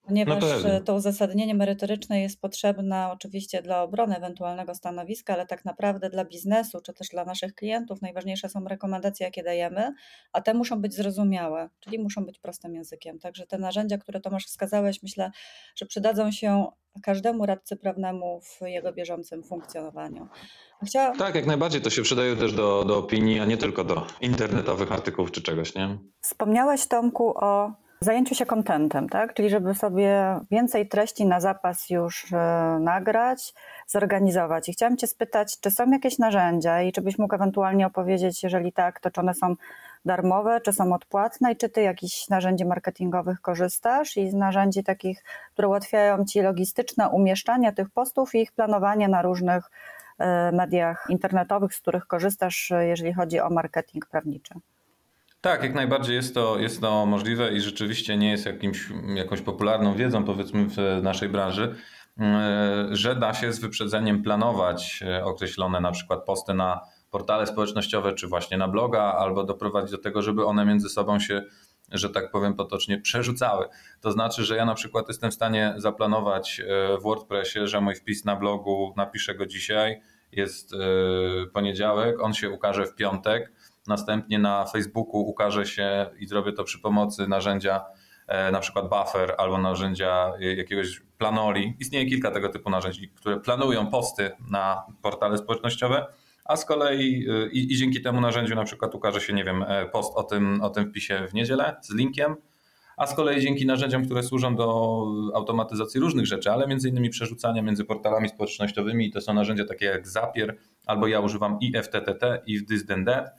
Ponieważ 0.01 0.43
no 0.63 0.69
e, 0.69 0.81
to 0.81 0.95
uzasadnienie 0.95 1.55
merytoryczne 1.55 2.21
jest 2.21 2.41
potrzebne 2.41 3.11
oczywiście 3.11 3.61
dla 3.61 3.83
obrony 3.83 4.17
ewentualnego 4.17 4.75
stanowiska, 4.75 5.33
ale 5.33 5.45
tak 5.45 5.65
naprawdę 5.65 6.09
dla 6.09 6.25
biznesu 6.25 6.81
czy 6.81 6.93
też 6.93 7.07
dla 7.07 7.25
naszych 7.25 7.55
klientów 7.55 8.01
najważniejsze 8.01 8.49
są 8.49 8.65
rekomendacje, 8.67 9.25
jakie 9.25 9.43
dajemy, 9.43 9.93
a 10.33 10.41
te 10.41 10.53
muszą 10.53 10.81
być 10.81 10.93
zrozumiałe, 10.93 11.69
czyli 11.79 11.99
muszą 11.99 12.25
być 12.25 12.39
prostym 12.39 12.75
językiem. 12.75 13.19
Także 13.19 13.47
te 13.47 13.57
narzędzia, 13.57 13.97
które 13.97 14.19
Tomasz 14.19 14.45
wskazałeś, 14.45 15.03
myślę, 15.03 15.31
że 15.75 15.85
przydadzą 15.85 16.31
się 16.31 16.65
każdemu 17.03 17.45
radcy 17.45 17.77
prawnemu 17.77 18.41
w 18.41 18.61
jego 18.61 18.93
bieżącym 18.93 19.43
funkcjonowaniu. 19.43 20.27
Chciała... 20.85 21.15
Tak, 21.15 21.35
jak 21.35 21.45
najbardziej 21.45 21.81
to 21.81 21.89
się 21.89 22.01
przydaje 22.01 22.35
też 22.35 22.53
do, 22.53 22.85
do 22.85 22.97
opinii, 22.97 23.39
a 23.39 23.45
nie 23.45 23.57
tylko 23.57 23.83
do 23.83 24.07
internetowych 24.21 24.91
artykułów 24.91 25.31
czy 25.31 25.41
czegoś, 25.41 25.75
nie? 25.75 25.97
Wspomniałeś 26.21 26.87
Tomku 26.87 27.33
o 27.37 27.71
zajęciu 28.01 28.35
się 28.35 28.45
kontentem, 28.45 29.09
tak? 29.09 29.33
Czyli 29.33 29.49
żeby 29.49 29.75
sobie 29.75 30.39
więcej 30.51 30.87
treści 30.87 31.25
na 31.25 31.39
zapas 31.39 31.89
już 31.89 32.33
e, 32.33 32.77
nagrać, 32.81 33.53
zorganizować. 33.87 34.69
I 34.69 34.73
chciałam 34.73 34.97
Cię 34.97 35.07
spytać, 35.07 35.59
czy 35.59 35.71
są 35.71 35.91
jakieś 35.91 36.17
narzędzia 36.17 36.81
i 36.81 36.91
czy 36.91 37.01
byś 37.01 37.17
mógł 37.17 37.35
ewentualnie 37.35 37.87
opowiedzieć, 37.87 38.43
jeżeli 38.43 38.73
tak, 38.73 38.99
to 38.99 39.11
czy 39.11 39.21
one 39.21 39.33
są 39.33 39.55
darmowe, 40.05 40.61
czy 40.61 40.73
są 40.73 40.93
odpłatne 40.93 41.51
i 41.51 41.55
czy 41.55 41.69
Ty 41.69 41.81
jakichś 41.81 42.29
narzędzi 42.29 42.65
marketingowych 42.65 43.41
korzystasz 43.41 44.17
i 44.17 44.29
z 44.29 44.33
narzędzi 44.33 44.83
takich, 44.83 45.23
które 45.53 45.67
ułatwiają 45.67 46.25
Ci 46.25 46.41
logistyczne 46.41 47.09
umieszczanie 47.09 47.73
tych 47.73 47.89
postów 47.89 48.35
i 48.35 48.41
ich 48.41 48.51
planowanie 48.51 49.07
na 49.07 49.21
różnych 49.21 49.71
e, 50.17 50.51
mediach 50.51 51.07
internetowych, 51.09 51.73
z 51.73 51.81
których 51.81 52.07
korzystasz, 52.07 52.71
e, 52.71 52.87
jeżeli 52.87 53.13
chodzi 53.13 53.39
o 53.39 53.49
marketing 53.49 54.05
prawniczy. 54.05 54.53
Tak, 55.41 55.63
jak 55.63 55.73
najbardziej 55.73 56.15
jest 56.15 56.33
to, 56.33 56.59
jest 56.59 56.81
to 56.81 57.05
możliwe 57.05 57.53
i 57.53 57.61
rzeczywiście 57.61 58.17
nie 58.17 58.31
jest 58.31 58.45
jakimś, 58.45 58.89
jakąś 59.15 59.41
popularną 59.41 59.95
wiedzą, 59.95 60.23
powiedzmy, 60.23 60.65
w 60.65 61.03
naszej 61.03 61.29
branży, 61.29 61.75
mm, 62.17 62.95
że 62.95 63.15
da 63.15 63.33
się 63.33 63.53
z 63.53 63.59
wyprzedzeniem 63.59 64.23
planować 64.23 65.03
e, 65.07 65.25
określone 65.25 65.81
na 65.81 65.91
przykład 65.91 66.25
posty 66.25 66.53
na 66.53 66.81
portale 67.11 67.47
społecznościowe, 67.47 68.13
czy 68.13 68.27
właśnie 68.27 68.57
na 68.57 68.67
bloga, 68.67 69.01
albo 69.01 69.43
doprowadzić 69.43 69.91
do 69.91 69.97
tego, 69.97 70.21
żeby 70.21 70.45
one 70.45 70.65
między 70.65 70.89
sobą 70.89 71.19
się, 71.19 71.43
że 71.91 72.09
tak 72.09 72.31
powiem 72.31 72.53
potocznie, 72.53 73.01
przerzucały. 73.01 73.65
To 74.01 74.11
znaczy, 74.11 74.43
że 74.43 74.55
ja 74.55 74.65
na 74.65 74.75
przykład 74.75 75.07
jestem 75.07 75.31
w 75.31 75.33
stanie 75.33 75.73
zaplanować 75.77 76.59
e, 76.59 76.97
w 76.97 77.01
WordPressie, 77.01 77.67
że 77.67 77.81
mój 77.81 77.95
wpis 77.95 78.25
na 78.25 78.35
blogu 78.35 78.93
napiszę 78.97 79.35
go 79.35 79.45
dzisiaj, 79.45 80.01
jest 80.31 80.73
e, 80.73 80.77
poniedziałek, 81.53 82.21
on 82.21 82.33
się 82.33 82.49
ukaże 82.49 82.85
w 82.85 82.95
piątek, 82.95 83.51
Następnie 83.89 84.39
na 84.39 84.65
Facebooku 84.65 85.21
ukaże 85.21 85.65
się 85.65 86.09
i 86.19 86.27
zrobię 86.27 86.53
to 86.53 86.63
przy 86.63 86.79
pomocy 86.79 87.27
narzędzia 87.27 87.85
e, 88.27 88.51
na 88.51 88.59
przykład 88.59 88.89
Buffer 88.89 89.35
albo 89.37 89.57
narzędzia 89.57 90.33
jakiegoś 90.39 91.01
Planoli. 91.17 91.73
Istnieje 91.79 92.05
kilka 92.05 92.31
tego 92.31 92.49
typu 92.49 92.69
narzędzi, 92.69 93.09
które 93.09 93.39
planują 93.39 93.87
posty 93.87 94.31
na 94.51 94.83
portale 95.01 95.37
społecznościowe, 95.37 96.05
a 96.45 96.55
z 96.55 96.65
kolei 96.65 97.25
i, 97.51 97.73
i 97.73 97.77
dzięki 97.77 98.01
temu 98.01 98.21
narzędziu 98.21 98.55
na 98.55 98.63
przykład 98.63 98.95
ukaże 98.95 99.21
się, 99.21 99.33
nie 99.33 99.43
wiem, 99.43 99.65
post 99.91 100.13
o 100.15 100.23
tym, 100.23 100.61
o 100.61 100.69
tym 100.69 100.89
wpisie 100.89 101.27
w 101.27 101.33
niedzielę 101.33 101.75
z 101.81 101.93
linkiem, 101.93 102.35
a 102.99 103.07
z 103.07 103.15
kolei 103.15 103.41
dzięki 103.41 103.65
narzędziom, 103.65 104.05
które 104.05 104.23
służą 104.23 104.55
do 104.55 105.05
automatyzacji 105.35 105.99
różnych 105.99 106.25
rzeczy, 106.25 106.51
ale 106.51 106.67
między 106.67 106.89
innymi 106.89 107.09
przerzucania 107.09 107.61
między 107.61 107.85
portalami 107.85 108.29
społecznościowymi, 108.29 109.11
to 109.11 109.21
są 109.21 109.33
narzędzia 109.33 109.65
takie 109.65 109.85
jak 109.85 110.07
Zapier, 110.07 110.57
albo 110.85 111.07
ja 111.07 111.19
używam 111.19 111.57
IFTTT, 111.61 112.41
If 112.47 112.65
This 112.65 112.85
Then 112.85 113.05
That, 113.05 113.25
e, 113.27 113.38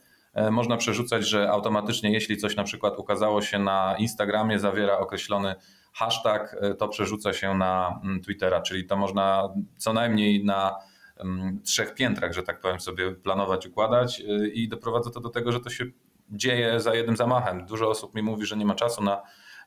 można 0.51 0.77
przerzucać, 0.77 1.27
że 1.27 1.49
automatycznie 1.49 2.11
jeśli 2.11 2.37
coś 2.37 2.55
na 2.55 2.63
przykład 2.63 2.99
ukazało 2.99 3.41
się 3.41 3.59
na 3.59 3.95
Instagramie, 3.99 4.59
zawiera 4.59 4.97
określony 4.99 5.55
hashtag, 5.93 6.55
e, 6.61 6.73
to 6.73 6.87
przerzuca 6.87 7.33
się 7.33 7.53
na 7.53 7.99
mm, 8.03 8.21
Twittera, 8.21 8.61
czyli 8.61 8.85
to 8.85 8.97
można 8.97 9.49
co 9.77 9.93
najmniej 9.93 10.45
na 10.45 10.75
mm, 11.19 11.61
trzech 11.63 11.93
piętrach, 11.93 12.33
że 12.33 12.43
tak 12.43 12.59
powiem, 12.59 12.79
sobie 12.79 13.11
planować, 13.11 13.67
układać 13.67 14.21
e, 14.21 14.47
i 14.47 14.69
doprowadza 14.69 15.09
to 15.11 15.19
do 15.19 15.29
tego, 15.29 15.51
że 15.51 15.59
to 15.59 15.69
się 15.69 15.85
dzieje 16.29 16.79
za 16.79 16.95
jednym 16.95 17.15
zamachem. 17.15 17.65
Dużo 17.65 17.89
osób 17.89 18.15
mi 18.15 18.21
mówi, 18.21 18.45
że 18.45 18.57
nie 18.57 18.65
ma 18.65 18.75
czasu 18.75 19.03
na 19.03 19.21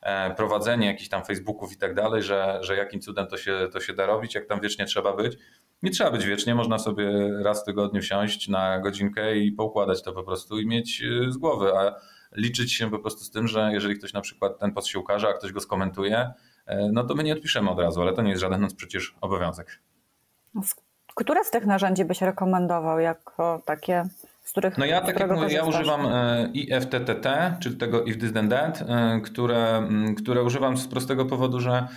E, 0.05 0.35
prowadzenie 0.35 0.87
jakichś 0.87 1.09
tam 1.09 1.25
Facebooków 1.25 1.73
i 1.73 1.77
tak 1.77 1.93
dalej, 1.93 2.23
że, 2.23 2.59
że 2.61 2.75
jakim 2.75 3.01
cudem 3.01 3.27
to 3.27 3.37
się, 3.37 3.67
to 3.71 3.79
się 3.79 3.93
da 3.93 4.05
robić, 4.05 4.35
jak 4.35 4.45
tam 4.45 4.59
wiecznie 4.61 4.85
trzeba 4.85 5.13
być. 5.13 5.37
Nie 5.85 5.91
trzeba 5.91 6.11
być 6.11 6.25
wiecznie, 6.25 6.55
można 6.55 6.79
sobie 6.79 7.33
raz 7.43 7.61
w 7.61 7.65
tygodniu 7.65 8.01
wsiąść 8.01 8.47
na 8.47 8.79
godzinkę 8.79 9.37
i 9.37 9.51
poukładać 9.51 10.03
to 10.03 10.13
po 10.13 10.23
prostu 10.23 10.59
i 10.59 10.67
mieć 10.67 11.03
e, 11.03 11.31
z 11.31 11.37
głowy, 11.37 11.71
a 11.77 11.95
liczyć 12.35 12.73
się 12.73 12.91
po 12.91 12.99
prostu 12.99 13.23
z 13.23 13.31
tym, 13.31 13.47
że 13.47 13.69
jeżeli 13.73 13.95
ktoś 13.95 14.13
na 14.13 14.21
przykład 14.21 14.59
ten 14.59 14.71
post 14.71 14.87
się 14.87 14.99
ukaże, 14.99 15.27
a 15.27 15.33
ktoś 15.33 15.51
go 15.51 15.59
skomentuje, 15.59 16.31
e, 16.65 16.89
no 16.91 17.03
to 17.03 17.15
my 17.15 17.23
nie 17.23 17.33
odpiszemy 17.33 17.69
od 17.69 17.79
razu, 17.79 18.01
ale 18.01 18.13
to 18.13 18.21
nie 18.21 18.29
jest 18.29 18.41
żaden 18.41 18.67
przecież 18.75 19.15
obowiązek. 19.21 19.79
Które 21.15 21.43
z 21.43 21.51
tych 21.51 21.65
narzędzi 21.65 22.05
byś 22.05 22.21
rekomendował 22.21 22.99
jako 22.99 23.61
takie 23.65 24.05
z 24.43 24.51
których 24.51 24.77
No 24.77 24.85
ja 24.85 25.01
tak 25.01 25.19
jak 25.19 25.31
mówię, 25.31 25.53
ja 25.53 25.63
używam 25.63 26.05
e, 26.05 26.49
IFTTT, 26.53 27.57
czyli 27.59 27.77
tego 27.77 28.03
if 28.03 28.19
this 28.19 28.33
then 28.33 28.49
that, 28.49 28.81
e, 28.81 29.21
które, 29.21 29.89
które 30.17 30.43
używam 30.43 30.77
z 30.77 30.87
prostego 30.87 31.25
powodu, 31.25 31.59
że 31.59 31.87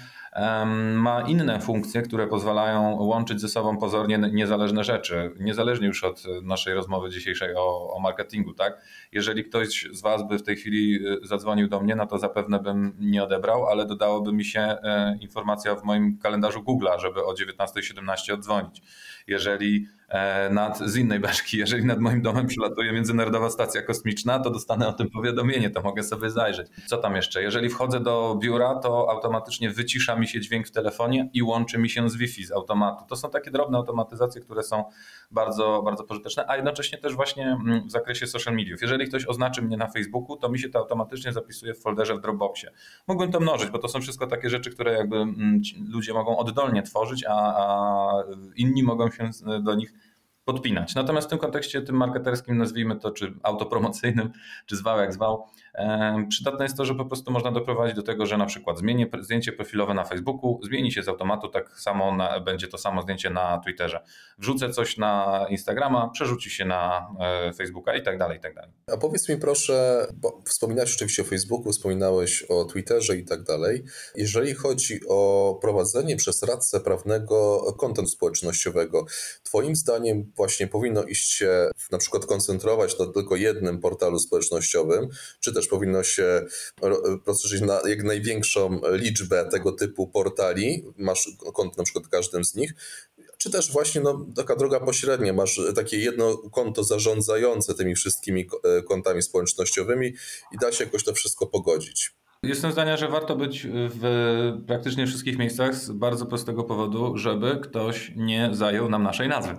ma 0.95 1.21
inne 1.21 1.61
funkcje, 1.61 2.03
które 2.03 2.27
pozwalają 2.27 2.97
łączyć 2.97 3.41
ze 3.41 3.49
sobą 3.49 3.77
pozornie 3.79 4.19
niezależne 4.33 4.85
rzeczy, 4.85 5.35
niezależnie 5.41 5.87
już 5.87 6.05
od 6.05 6.23
naszej 6.43 6.75
rozmowy 6.75 7.11
dzisiejszej 7.11 7.55
o, 7.57 7.95
o, 7.95 8.01
marketingu. 8.01 8.55
Tak? 8.55 8.83
Jeżeli 9.13 9.45
ktoś 9.45 9.89
z 9.93 10.03
Was 10.03 10.29
by 10.29 10.39
w 10.39 10.43
tej 10.43 10.57
chwili 10.57 11.07
e, 11.07 11.27
zadzwonił 11.27 11.69
do 11.69 11.81
mnie, 11.81 11.97
no 11.97 12.07
to 12.07 12.19
zapewne 12.19 12.59
bym 12.59 12.97
nie 13.01 13.25
odebrał, 13.25 13.67
ale 13.67 13.87
dodałoby 13.87 14.33
mi 14.33 14.45
się 14.45 14.77
informacja 15.21 15.75
w 15.75 15.85
moim 15.85 16.19
kalendarzu 16.19 16.61
Google'a, 16.61 17.01
żeby 17.01 17.25
o 17.25 17.33
19.17 17.33 18.35
oddzwonić. 18.35 18.83
Jeżeli 19.29 19.87
E, 20.09 20.51
nad, 20.51 20.79
z 20.79 20.97
innej 20.97 21.21
beczki. 21.21 21.59
Jeżeli 21.59 21.85
nad 21.85 21.99
moim 21.99 22.23
domem 22.23 22.47
przylatuje 22.47 22.93
Międzynarodowa 22.93 23.51
Stacja 23.51 23.83
Kosmiczna, 23.83 24.39
to 24.39 24.51
dostanę 24.51 24.89
o 24.89 24.93
tym 24.93 25.11
powiadomienie, 25.11 25.71
to 25.71 25.83
mogę 25.83 26.03
sobie 26.03 26.31
zajrzeć. 26.31 26.67
Co 26.87 26.97
tam 26.97 27.17
jeszcze? 27.17 27.43
Jeżeli 27.43 27.69
wchodzę 27.69 28.01
do 28.01 28.39
biura, 28.43 28.75
to 28.75 29.11
automatycznie 29.11 29.71
wycisza 29.71 30.17
mi 30.17 30.29
się 30.29 30.41
dźwięk 30.41 30.67
w 30.67 30.71
telefonie 30.71 31.31
i 31.33 31.43
łączy 31.43 31.79
mi 31.79 31.91
się 31.91 32.11
z 32.11 32.17
Wi-Fi, 32.17 32.45
z 32.47 32.53
automatu. 32.53 33.05
To 33.09 33.17
są 33.17 33.31
takie 33.31 33.51
drobne 33.51 33.79
automatyzacje, 33.79 34.41
które 34.41 34.63
są 34.63 34.85
bardzo, 35.31 35.83
bardzo 35.85 36.05
pożyteczne, 36.05 36.45
a 36.49 36.57
jednocześnie 36.57 36.99
też 36.99 37.15
właśnie 37.15 37.47
mm, 37.47 37.87
w 37.87 37.91
zakresie 37.91 38.27
social 38.27 38.55
mediów. 38.55 38.83
Jeżeli 38.83 39.09
ktoś 39.09 39.27
oznaczy 39.27 39.63
mnie 39.63 39.77
na 39.77 39.89
Facebooku, 39.89 40.37
to 40.37 40.49
mi 40.49 40.59
się 40.59 40.69
to 40.69 40.79
automatycznie 40.79 41.33
zapisuje 41.33 41.75
w 41.75 41.83
folderze 41.83 42.15
w 42.15 42.21
Dropboxie. 42.21 42.71
Mógłbym 43.09 43.33
to 43.33 43.41
mnożyć, 43.41 43.71
bo 43.71 43.79
to 43.79 43.89
są 43.89 44.01
wszystko 44.01 44.27
takie 44.27 44.51
rzeczy, 44.51 44.71
które 44.71 44.93
jakby 44.93 45.17
mm, 45.17 45.61
ludzie 45.89 46.15
mogą 46.15 46.37
oddolnie 46.37 46.83
tworzyć, 46.83 47.25
a, 47.29 47.33
a 47.35 48.13
inni 48.57 48.83
mogą 48.83 49.11
się 49.11 49.31
do 49.63 49.75
nich 49.75 49.93
podpinać. 50.49 50.95
Natomiast 50.95 51.27
w 51.27 51.31
tym 51.31 51.39
kontekście, 51.39 51.83
tym 51.83 51.97
marketerskim, 51.97 52.59
nazwijmy 52.59 52.97
to, 52.97 53.11
czy 53.11 53.35
autopromocyjnym, 53.43 54.33
czy 54.67 54.77
zwał 54.77 54.99
jak 54.99 55.13
zwał, 55.13 55.47
przydatne 56.29 56.65
jest 56.65 56.77
to, 56.77 56.85
że 56.85 56.95
po 56.95 57.05
prostu 57.05 57.31
można 57.31 57.53
doprowadzić 57.53 57.97
do 57.97 58.03
tego, 58.03 58.27
że 58.27 58.37
na 58.37 58.47
przykład 58.47 58.79
zmienię 58.79 59.07
zdjęcie 59.21 59.53
profilowe 59.53 59.95
na 59.95 60.05
Facebooku, 60.05 60.61
zmieni 60.63 60.93
się 60.93 61.03
z 61.03 61.09
automatu, 61.09 61.49
tak 61.49 61.81
samo 61.81 62.17
na, 62.17 62.41
będzie 62.41 62.69
to 62.69 62.79
samo 62.79 63.03
zdjęcie 63.03 63.31
na 63.31 63.59
Twitterze. 63.65 64.01
Wrzucę 64.39 64.71
coś 64.71 64.97
na 64.97 65.47
Instagrama, 65.51 66.09
przerzuci 66.09 66.51
się 66.51 66.65
na 66.65 67.11
e, 67.21 67.53
Facebooka 67.53 67.97
i 67.97 68.03
tak 68.03 68.19
dalej, 68.19 68.39
i 68.39 68.41
tak 68.41 68.55
dalej. 68.55 68.71
A 68.93 68.97
powiedz 68.97 69.29
mi 69.29 69.37
proszę, 69.37 70.07
bo 70.15 70.41
wspominałeś 70.47 70.95
oczywiście 70.95 71.23
o 71.23 71.25
Facebooku, 71.25 71.73
wspominałeś 71.73 72.43
o 72.43 72.65
Twitterze 72.65 73.17
i 73.17 73.25
tak 73.25 73.43
dalej. 73.43 73.85
Jeżeli 74.15 74.55
chodzi 74.55 75.01
o 75.09 75.59
prowadzenie 75.63 76.17
przez 76.17 76.43
radcę 76.43 76.81
prawnego 76.81 77.61
kontentu 77.79 78.11
społecznościowego, 78.11 79.07
Twoim 79.43 79.77
zdaniem 79.77 80.33
właśnie 80.39 80.67
powinno 80.67 81.03
iść 81.03 81.31
się 81.31 81.71
na 81.91 81.99
przykład 81.99 82.27
koncentrować 82.27 82.99
na 82.99 83.07
tylko 83.07 83.37
jednym 83.37 83.81
portalu 83.81 84.19
społecznościowym, 84.19 85.09
czy 85.41 85.53
też 85.53 85.67
powinno 85.69 86.03
się 86.03 86.47
rozszerzyć 87.27 87.61
na 87.61 87.81
jak 87.89 88.05
największą 88.05 88.81
liczbę 88.93 89.49
tego 89.51 89.73
typu 89.73 90.07
portali, 90.07 90.85
masz 90.97 91.31
konto 91.55 91.75
na 91.79 91.85
przykład 91.85 92.09
każdym 92.09 92.45
z 92.45 92.55
nich, 92.55 92.75
czy 93.39 93.51
też 93.51 93.73
właśnie 93.73 94.01
no, 94.01 94.27
taka 94.37 94.57
droga 94.57 94.81
pośrednia, 94.81 95.33
masz 95.33 95.61
takie 95.75 95.99
jedno 95.99 96.37
konto 96.37 96.85
zarządzające 96.85 97.75
tymi 97.75 97.95
wszystkimi 97.95 98.47
e, 98.65 98.83
kontami 98.83 99.23
społecznościowymi 99.23 100.07
i 100.53 100.59
da 100.61 100.73
się 100.73 100.85
jakoś 100.85 101.05
to 101.05 101.15
wszystko 101.15 101.47
pogodzić. 101.47 102.13
Jestem 102.43 102.73
zdania, 102.73 102.97
że 102.97 103.09
warto 103.09 103.37
być 103.37 103.67
w 103.71 104.63
praktycznie 104.67 105.07
wszystkich 105.07 105.39
miejscach 105.39 105.75
z 105.75 105.91
bardzo 105.91 106.27
prostego 106.27 106.65
powodu, 106.65 107.17
żeby 107.17 107.61
ktoś 107.63 108.13
nie 108.17 108.49
zajął 108.53 108.89
nam 108.89 109.03
naszej 109.03 109.29
nazwy. 109.29 109.57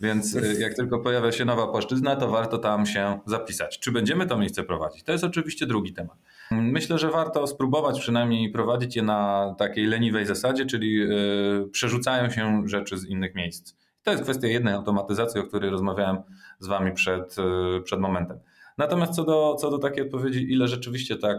Więc 0.00 0.34
y, 0.34 0.56
jak 0.60 0.74
tylko 0.74 0.98
pojawia 0.98 1.32
się 1.32 1.44
nowa 1.44 1.66
płaszczyzna, 1.66 2.16
to 2.16 2.28
warto 2.28 2.58
tam 2.58 2.86
się 2.86 3.20
zapisać. 3.26 3.78
Czy 3.78 3.92
będziemy 3.92 4.26
to 4.26 4.38
miejsce 4.38 4.62
prowadzić? 4.62 5.02
To 5.02 5.12
jest 5.12 5.24
oczywiście 5.24 5.66
drugi 5.66 5.92
temat. 5.92 6.16
Myślę, 6.50 6.98
że 6.98 7.10
warto 7.10 7.46
spróbować 7.46 8.00
przynajmniej 8.00 8.50
prowadzić 8.50 8.96
je 8.96 9.02
na 9.02 9.54
takiej 9.58 9.86
leniwej 9.86 10.26
zasadzie, 10.26 10.66
czyli 10.66 11.02
y, 11.02 11.68
przerzucają 11.72 12.30
się 12.30 12.62
rzeczy 12.66 12.98
z 12.98 13.06
innych 13.06 13.34
miejsc. 13.34 13.74
To 14.02 14.10
jest 14.10 14.22
kwestia 14.22 14.46
jednej 14.46 14.74
automatyzacji, 14.74 15.40
o 15.40 15.44
której 15.44 15.70
rozmawiałem 15.70 16.16
z 16.58 16.66
Wami 16.66 16.92
przed, 16.92 17.36
y, 17.78 17.82
przed 17.82 18.00
momentem. 18.00 18.38
Natomiast 18.78 19.12
co 19.12 19.24
do, 19.24 19.56
co 19.60 19.70
do 19.70 19.78
takiej 19.78 20.04
odpowiedzi, 20.04 20.52
ile 20.52 20.68
rzeczywiście 20.68 21.16
tak 21.16 21.38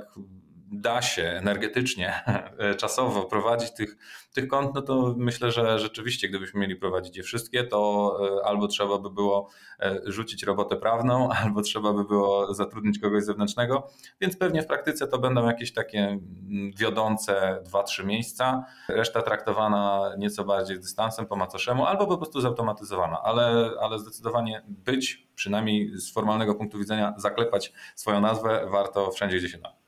da 0.71 1.01
się 1.01 1.23
energetycznie, 1.23 2.23
czasowo 2.79 3.23
prowadzić 3.23 3.71
tych, 3.71 3.97
tych 4.33 4.47
kont, 4.47 4.75
no 4.75 4.81
to 4.81 5.15
myślę, 5.17 5.51
że 5.51 5.79
rzeczywiście 5.79 6.29
gdybyśmy 6.29 6.59
mieli 6.59 6.75
prowadzić 6.75 7.17
je 7.17 7.23
wszystkie, 7.23 7.63
to 7.63 8.17
e, 8.41 8.45
albo 8.45 8.67
trzeba 8.67 8.97
by 8.97 9.09
było 9.09 9.49
e, 9.79 9.99
rzucić 10.05 10.43
robotę 10.43 10.75
prawną, 10.75 11.29
albo 11.43 11.61
trzeba 11.61 11.93
by 11.93 12.03
było 12.03 12.53
zatrudnić 12.53 12.99
kogoś 12.99 13.23
zewnętrznego, 13.23 13.87
więc 14.21 14.37
pewnie 14.37 14.61
w 14.61 14.65
praktyce 14.65 15.07
to 15.07 15.19
będą 15.19 15.47
jakieś 15.47 15.73
takie 15.73 15.99
mm, 15.99 16.71
wiodące 16.77 17.61
dwa, 17.65 17.83
trzy 17.83 18.05
miejsca, 18.05 18.65
reszta 18.89 19.21
traktowana 19.21 20.11
nieco 20.17 20.43
bardziej 20.43 20.77
z 20.77 20.79
dystansem 20.79 21.25
po 21.25 21.35
macoszemu, 21.35 21.85
albo 21.85 22.07
po 22.07 22.17
prostu 22.17 22.41
zautomatyzowana, 22.41 23.21
ale, 23.23 23.71
ale 23.81 23.99
zdecydowanie 23.99 24.63
być, 24.67 25.27
przynajmniej 25.35 25.97
z 25.97 26.13
formalnego 26.13 26.55
punktu 26.55 26.77
widzenia, 26.77 27.13
zaklepać 27.17 27.73
swoją 27.95 28.21
nazwę 28.21 28.67
warto 28.71 29.11
wszędzie, 29.11 29.37
gdzie 29.37 29.49
się 29.49 29.57
da. 29.57 29.78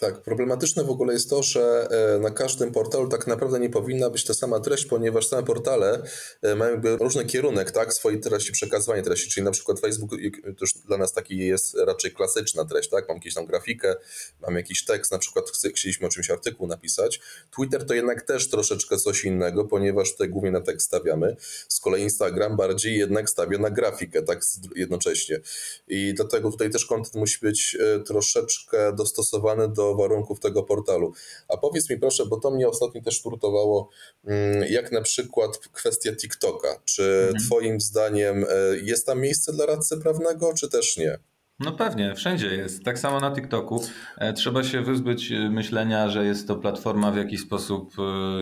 Tak, 0.00 0.22
problematyczne 0.22 0.84
w 0.84 0.90
ogóle 0.90 1.12
jest 1.12 1.30
to, 1.30 1.42
że 1.42 1.88
e, 1.90 2.18
na 2.18 2.30
każdym 2.30 2.72
portalu 2.72 3.08
tak 3.08 3.26
naprawdę 3.26 3.60
nie 3.60 3.70
powinna 3.70 4.10
być 4.10 4.24
ta 4.24 4.34
sama 4.34 4.60
treść, 4.60 4.86
ponieważ 4.86 5.26
same 5.26 5.42
portale 5.42 6.02
e, 6.42 6.54
mają 6.54 6.70
jakby 6.70 6.96
różny 6.96 7.24
kierunek, 7.24 7.70
tak, 7.70 7.94
swojej 7.94 8.20
treści, 8.20 8.52
przekazywania 8.52 9.02
treści, 9.02 9.30
czyli 9.30 9.44
na 9.44 9.50
przykład 9.50 9.80
Facebook 9.80 10.10
to 10.44 10.56
już 10.60 10.72
dla 10.74 10.96
nas 10.96 11.12
taki 11.12 11.38
jest 11.38 11.74
raczej 11.74 12.12
klasyczna 12.12 12.64
treść, 12.64 12.88
tak, 12.88 13.08
mam 13.08 13.16
jakąś 13.16 13.34
tam 13.34 13.46
grafikę, 13.46 13.96
mam 14.40 14.56
jakiś 14.56 14.84
tekst, 14.84 15.12
na 15.12 15.18
przykład 15.18 15.50
chcieliśmy 15.74 16.06
o 16.06 16.10
czymś 16.10 16.30
artykuł 16.30 16.66
napisać. 16.66 17.20
Twitter 17.56 17.86
to 17.86 17.94
jednak 17.94 18.22
też 18.22 18.50
troszeczkę 18.50 18.96
coś 18.96 19.24
innego, 19.24 19.64
ponieważ 19.64 20.12
tutaj 20.12 20.28
głównie 20.28 20.50
na 20.50 20.60
tekst 20.60 20.86
stawiamy. 20.86 21.36
Z 21.68 21.80
kolei 21.80 22.02
Instagram 22.02 22.56
bardziej 22.56 22.98
jednak 22.98 23.30
stawia 23.30 23.58
na 23.58 23.70
grafikę, 23.70 24.22
tak, 24.22 24.40
jednocześnie. 24.76 25.40
I 25.88 26.14
dlatego 26.14 26.50
tutaj 26.50 26.70
też 26.70 26.86
kontent 26.86 27.14
musi 27.14 27.38
być 27.40 27.76
e, 27.80 28.00
troszeczkę 28.00 28.92
dostosowany 28.92 29.68
do 29.68 29.87
warunków 29.96 30.40
tego 30.40 30.62
portalu. 30.62 31.12
A 31.48 31.56
powiedz 31.56 31.90
mi 31.90 31.98
proszę, 31.98 32.26
bo 32.26 32.40
to 32.40 32.50
mnie 32.50 32.68
ostatnio 32.68 33.02
też 33.02 33.22
turtowało, 33.22 33.88
mm, 34.24 34.64
jak 34.68 34.92
na 34.92 35.02
przykład 35.02 35.58
kwestia 35.58 36.12
TikToka. 36.16 36.68
Czy 36.84 37.02
mhm. 37.02 37.44
Twoim 37.46 37.80
zdaniem 37.80 38.44
e, 38.44 38.46
jest 38.82 39.06
tam 39.06 39.20
miejsce 39.20 39.52
dla 39.52 39.66
radcy 39.66 39.98
prawnego, 39.98 40.52
czy 40.54 40.68
też 40.68 40.96
nie? 40.96 41.18
No 41.60 41.72
pewnie, 41.72 42.14
wszędzie 42.14 42.46
jest. 42.46 42.84
Tak 42.84 42.98
samo 42.98 43.20
na 43.20 43.34
TikToku. 43.34 43.82
E, 44.18 44.32
trzeba 44.32 44.64
się 44.64 44.82
wyzbyć 44.82 45.32
e, 45.32 45.50
myślenia, 45.50 46.08
że 46.08 46.24
jest 46.24 46.48
to 46.48 46.56
platforma 46.56 47.12
w 47.12 47.16
jakiś 47.16 47.40
sposób, 47.40 47.94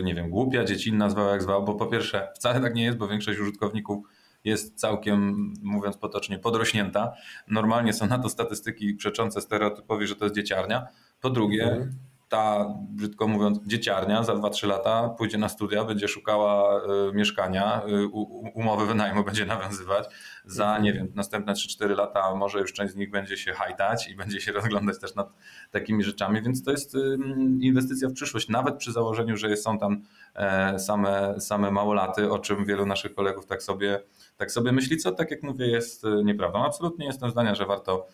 nie 0.04 0.14
wiem, 0.14 0.30
głupia, 0.30 0.64
dziecinna, 0.64 1.10
zwał 1.10 1.28
jak 1.28 1.42
zwał, 1.42 1.64
bo 1.64 1.74
po 1.74 1.86
pierwsze 1.86 2.28
wcale 2.34 2.60
tak 2.60 2.74
nie 2.74 2.84
jest, 2.84 2.98
bo 2.98 3.08
większość 3.08 3.40
użytkowników 3.40 3.98
jest 4.46 4.80
całkiem, 4.80 5.52
mówiąc 5.62 5.96
potocznie, 5.96 6.38
podrośnięta. 6.38 7.12
Normalnie 7.48 7.92
są 7.92 8.06
na 8.06 8.18
to 8.18 8.28
statystyki 8.28 8.94
przeczące 8.94 9.40
stereotypowi, 9.40 10.06
że 10.06 10.16
to 10.16 10.24
jest 10.24 10.34
dzieciarnia. 10.34 10.86
Po 11.20 11.30
drugie, 11.30 11.64
mhm. 11.64 12.06
ta, 12.28 12.74
brzydko 12.88 13.28
mówiąc, 13.28 13.58
dzieciarnia 13.66 14.22
za 14.22 14.32
2-3 14.32 14.68
lata 14.68 15.08
pójdzie 15.08 15.38
na 15.38 15.48
studia, 15.48 15.84
będzie 15.84 16.08
szukała 16.08 16.80
y, 16.80 17.12
mieszkania, 17.14 17.82
y, 17.88 18.06
umowy 18.54 18.86
wynajmu 18.86 19.24
będzie 19.24 19.46
nawiązywać. 19.46 20.08
Za, 20.44 20.64
mhm. 20.64 20.82
nie 20.82 20.92
wiem, 20.92 21.12
następne 21.14 21.52
3-4 21.52 21.96
lata 21.96 22.34
może 22.34 22.58
już 22.58 22.72
część 22.72 22.92
z 22.92 22.96
nich 22.96 23.10
będzie 23.10 23.36
się 23.36 23.52
hajtać 23.52 24.08
i 24.08 24.16
będzie 24.16 24.40
się 24.40 24.52
rozglądać 24.58 24.98
też 24.98 25.14
nad 25.14 25.32
takimi 25.70 26.04
rzeczami, 26.04 26.42
więc 26.42 26.64
to 26.64 26.70
jest 26.70 26.94
y, 26.94 27.18
inwestycja 27.60 28.08
w 28.08 28.12
przyszłość, 28.12 28.48
nawet 28.48 28.76
przy 28.76 28.92
założeniu, 28.92 29.36
że 29.36 29.56
są 29.56 29.78
tam 29.78 30.02
e, 30.34 30.78
same, 30.78 31.40
same 31.40 31.70
małolaty, 31.70 32.30
o 32.30 32.38
czym 32.38 32.64
wielu 32.64 32.86
naszych 32.86 33.14
kolegów 33.14 33.46
tak 33.46 33.62
sobie, 33.62 34.02
tak 34.36 34.52
sobie 34.52 34.72
myśli, 34.72 34.96
co 34.96 35.12
tak 35.12 35.30
jak 35.30 35.42
mówię 35.42 35.66
jest 35.66 36.02
nieprawdą. 36.24 36.64
Absolutnie 36.64 37.06
jestem 37.06 37.30
zdania, 37.30 37.54
że 37.54 37.66
warto 37.66 38.06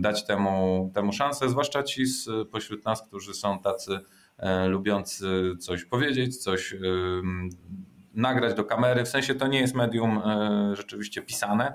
dać 0.00 0.26
temu, 0.26 0.90
temu 0.94 1.12
szansę, 1.12 1.48
zwłaszcza 1.48 1.82
ci 1.82 2.04
pośród 2.50 2.84
nas, 2.84 3.02
którzy 3.02 3.34
są 3.34 3.58
tacy 3.58 4.00
e, 4.38 4.66
lubiący 4.66 5.26
coś 5.60 5.84
powiedzieć, 5.84 6.36
coś 6.36 6.74
nagrać 8.14 8.54
do 8.54 8.64
kamery. 8.64 9.04
W 9.04 9.08
sensie 9.08 9.34
to 9.34 9.46
nie 9.46 9.60
jest 9.60 9.74
medium 9.74 10.18
e, 10.18 10.76
rzeczywiście 10.76 11.22
pisane, 11.22 11.74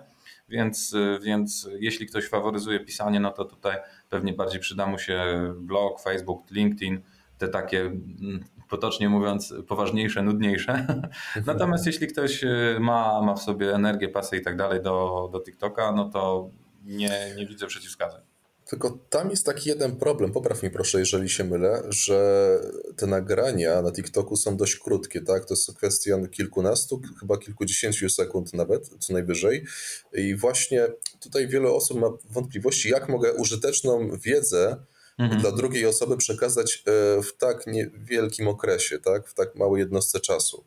więc, 0.49 0.95
więc 1.21 1.69
jeśli 1.79 2.07
ktoś 2.07 2.29
faworyzuje 2.29 2.79
pisanie, 2.79 3.19
no 3.19 3.31
to 3.31 3.45
tutaj 3.45 3.77
pewnie 4.09 4.33
bardziej 4.33 4.59
przyda 4.59 4.87
mu 4.87 4.99
się 4.99 5.23
blog, 5.57 6.01
Facebook, 6.01 6.51
LinkedIn, 6.51 7.01
te 7.37 7.47
takie 7.47 7.81
mm, 7.81 8.43
potocznie 8.69 9.09
mówiąc 9.09 9.53
poważniejsze, 9.67 10.21
nudniejsze. 10.21 10.87
Natomiast 11.45 11.85
jeśli 11.85 12.07
ktoś 12.07 12.43
e, 12.43 12.77
ma, 12.79 13.21
ma 13.21 13.33
w 13.33 13.41
sobie 13.41 13.75
energię, 13.75 14.09
pasję 14.09 14.39
i 14.39 14.41
tak 14.41 14.57
dalej 14.57 14.81
do, 14.81 15.29
do 15.31 15.39
TikToka, 15.39 15.91
no 15.91 16.09
to 16.09 16.49
nie, 16.83 17.33
nie 17.37 17.47
widzę 17.47 17.67
przeciwwskazań. 17.67 18.21
Tylko 18.65 18.99
tam 19.09 19.29
jest 19.29 19.45
taki 19.45 19.69
jeden 19.69 19.95
problem, 19.95 20.31
popraw 20.31 20.63
mi 20.63 20.69
proszę, 20.69 20.99
jeżeli 20.99 21.29
się 21.29 21.43
mylę, 21.43 21.83
że 21.89 22.59
te 22.95 23.07
nagrania 23.07 23.81
na 23.81 23.91
TikToku 23.91 24.35
są 24.35 24.57
dość 24.57 24.75
krótkie, 24.75 25.21
tak? 25.21 25.45
To 25.45 25.53
jest 25.53 25.77
kwestia 25.77 26.27
kilkunastu, 26.31 27.01
chyba 27.19 27.37
kilkudziesięciu 27.37 28.09
sekund 28.09 28.53
nawet, 28.53 28.89
co 28.99 29.13
najwyżej. 29.13 29.65
I 30.13 30.35
właśnie 30.35 30.87
tutaj 31.19 31.47
wiele 31.47 31.69
osób 31.69 31.99
ma 31.99 32.07
wątpliwości, 32.29 32.89
jak 32.89 33.09
mogę 33.09 33.33
użyteczną 33.33 34.17
wiedzę 34.17 34.85
mhm. 35.17 35.41
dla 35.41 35.51
drugiej 35.51 35.85
osoby 35.85 36.17
przekazać 36.17 36.83
e, 36.87 37.21
w 37.21 37.37
tak 37.37 37.67
niewielkim 37.67 38.47
okresie, 38.47 38.99
tak? 38.99 39.27
W 39.27 39.33
tak 39.33 39.55
małej 39.55 39.79
jednostce 39.79 40.19
czasu. 40.19 40.65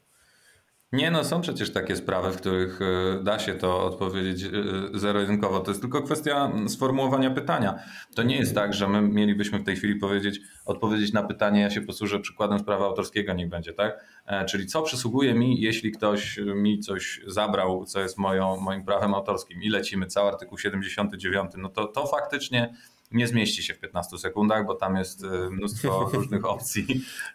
Nie, 0.97 1.11
no 1.11 1.25
są 1.25 1.41
przecież 1.41 1.73
takie 1.73 1.97
sprawy, 1.97 2.33
w 2.33 2.37
których 2.37 2.81
e, 2.83 3.23
da 3.23 3.39
się 3.39 3.55
to 3.55 3.85
odpowiedzieć 3.85 4.43
e, 4.43 4.51
zero-jedynkowo. 4.95 5.61
To 5.61 5.71
jest 5.71 5.81
tylko 5.81 6.03
kwestia 6.03 6.53
sformułowania 6.69 7.31
pytania. 7.31 7.79
To 8.15 8.23
nie 8.23 8.37
jest 8.37 8.55
tak, 8.55 8.75
że 8.75 8.89
my 8.89 9.03
mielibyśmy 9.03 9.59
w 9.59 9.65
tej 9.65 9.77
chwili 9.77 9.97
powiedzieć, 9.97 10.41
odpowiedzieć 10.65 11.13
na 11.13 11.23
pytanie, 11.23 11.61
ja 11.61 11.71
się 11.71 11.81
posłużę 11.81 12.21
przykładem 12.21 12.65
prawa 12.65 12.85
autorskiego, 12.85 13.33
niech 13.33 13.49
będzie, 13.49 13.73
tak? 13.73 14.05
E, 14.27 14.45
czyli 14.45 14.67
co 14.67 14.83
przysługuje 14.83 15.35
mi, 15.35 15.61
jeśli 15.61 15.93
ktoś 15.93 16.41
mi 16.55 16.79
coś 16.79 17.21
zabrał, 17.27 17.85
co 17.85 18.01
jest 18.01 18.19
moją, 18.19 18.57
moim 18.57 18.85
prawem 18.85 19.15
autorskim 19.15 19.63
i 19.63 19.69
lecimy 19.69 20.07
cały 20.07 20.29
artykuł 20.29 20.59
79, 20.59 21.51
no 21.57 21.69
to 21.69 21.87
to 21.87 22.07
faktycznie 22.07 22.75
nie 23.13 23.27
zmieści 23.27 23.63
się 23.63 23.75
w 23.75 23.79
15 23.79 24.19
sekundach, 24.19 24.67
bo 24.67 24.75
tam 24.75 24.97
jest 24.97 25.25
y, 25.25 25.51
mnóstwo 25.51 26.05
różnych 26.13 26.45
opcji. 26.45 26.87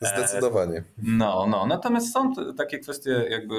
Zdecydowanie. 0.02 0.84
No, 0.98 1.46
no. 1.50 1.66
Natomiast 1.66 2.14
są 2.14 2.34
takie 2.58 2.80
kwestie, 2.80 3.26
jakby 3.30 3.56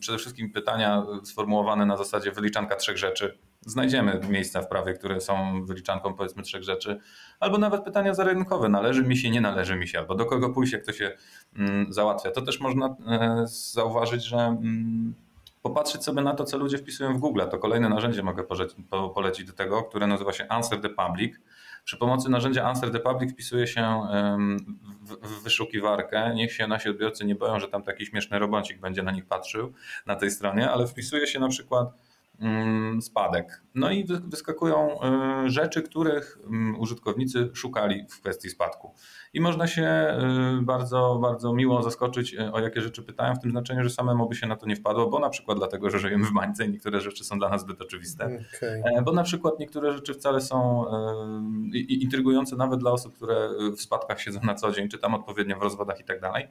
przede 0.00 0.18
wszystkim 0.18 0.52
pytania 0.52 1.06
sformułowane 1.24 1.86
na 1.86 1.96
zasadzie 1.96 2.32
wyliczanka 2.32 2.76
trzech 2.76 2.98
rzeczy. 2.98 3.38
Znajdziemy 3.60 4.20
miejsca 4.28 4.62
w 4.62 4.68
prawie, 4.68 4.94
które 4.94 5.20
są 5.20 5.64
wyliczanką 5.64 6.14
powiedzmy 6.14 6.42
trzech 6.42 6.62
rzeczy, 6.62 7.00
albo 7.40 7.58
nawet 7.58 7.84
pytania 7.84 8.14
zarynkowe. 8.14 8.68
Należy 8.68 9.02
mi 9.02 9.16
się, 9.16 9.30
nie 9.30 9.40
należy 9.40 9.76
mi 9.76 9.88
się, 9.88 9.98
albo 9.98 10.14
do 10.14 10.26
kogo 10.26 10.50
pójść, 10.50 10.72
jak 10.72 10.84
to 10.84 10.92
się 10.92 11.16
mm, 11.56 11.92
załatwia. 11.92 12.30
To 12.30 12.42
też 12.42 12.60
można 12.60 12.96
e, 13.06 13.44
zauważyć, 13.46 14.24
że 14.24 14.36
mm, 14.36 15.14
popatrzeć 15.68 16.04
sobie 16.04 16.22
na 16.22 16.34
to, 16.34 16.44
co 16.44 16.58
ludzie 16.58 16.78
wpisują 16.78 17.16
w 17.16 17.20
Google. 17.20 17.40
To 17.50 17.58
kolejne 17.58 17.88
narzędzie 17.88 18.22
mogę 18.22 18.44
polecić 19.14 19.46
do 19.46 19.52
tego, 19.52 19.82
które 19.82 20.06
nazywa 20.06 20.32
się 20.32 20.48
Answer 20.48 20.80
the 20.80 20.88
Public. 20.88 21.40
Przy 21.86 21.96
pomocy 21.96 22.30
narzędzia 22.30 22.64
Answer 22.64 22.90
the 22.92 23.00
Public 23.00 23.32
wpisuje 23.32 23.66
się 23.66 24.00
w 25.22 25.42
wyszukiwarkę. 25.42 26.34
Niech 26.34 26.52
się 26.52 26.66
nasi 26.66 26.88
odbiorcy 26.88 27.24
nie 27.24 27.34
boją, 27.34 27.60
że 27.60 27.68
tam 27.68 27.82
taki 27.82 28.06
śmieszny 28.06 28.38
robocik 28.38 28.80
będzie 28.80 29.02
na 29.02 29.12
nich 29.12 29.26
patrzył 29.26 29.72
na 30.06 30.16
tej 30.16 30.30
stronie, 30.30 30.70
ale 30.70 30.86
wpisuje 30.86 31.26
się 31.26 31.40
na 31.40 31.48
przykład 31.48 31.88
spadek. 33.00 33.62
No 33.74 33.90
i 33.90 34.06
wyskakują 34.24 34.98
y, 35.44 35.50
rzeczy, 35.50 35.82
których 35.82 36.38
mm, 36.46 36.80
użytkownicy 36.80 37.50
szukali 37.54 38.06
w 38.10 38.20
kwestii 38.20 38.50
spadku. 38.50 38.94
I 39.32 39.40
można 39.40 39.66
się 39.66 40.16
y, 40.60 40.62
bardzo, 40.62 41.18
bardzo 41.22 41.52
miło 41.52 41.82
zaskoczyć, 41.82 42.34
y, 42.34 42.52
o 42.52 42.60
jakie 42.60 42.80
rzeczy 42.80 43.02
pytają, 43.02 43.34
w 43.34 43.38
tym 43.38 43.50
znaczeniu, 43.50 43.82
że 43.82 43.90
samemu 43.90 44.28
by 44.28 44.34
się 44.34 44.46
na 44.46 44.56
to 44.56 44.66
nie 44.66 44.76
wpadło, 44.76 45.10
bo 45.10 45.18
na 45.18 45.28
przykład 45.28 45.58
dlatego, 45.58 45.90
że 45.90 45.98
żyjemy 45.98 46.24
w 46.24 46.32
bańce 46.32 46.64
i 46.64 46.70
niektóre 46.70 47.00
rzeczy 47.00 47.24
są 47.24 47.38
dla 47.38 47.48
nas 47.48 47.60
zbyt 47.60 47.82
oczywiste. 47.82 48.38
Okay. 48.56 49.02
Bo 49.04 49.12
na 49.12 49.22
przykład 49.22 49.58
niektóre 49.58 49.92
rzeczy 49.92 50.14
wcale 50.14 50.40
są 50.40 50.84
intrygujące 51.88 52.56
nawet 52.56 52.80
dla 52.80 52.90
osób, 52.90 53.16
które 53.16 53.48
w 53.76 53.80
spadkach 53.80 54.20
siedzą 54.20 54.40
na 54.42 54.54
co 54.54 54.72
dzień, 54.72 54.88
czy 54.88 54.98
tam 54.98 55.14
odpowiednio 55.14 55.58
w 55.58 55.62
rozwodach 55.62 56.00
i 56.00 56.04
tak 56.04 56.20
dalej. 56.20 56.48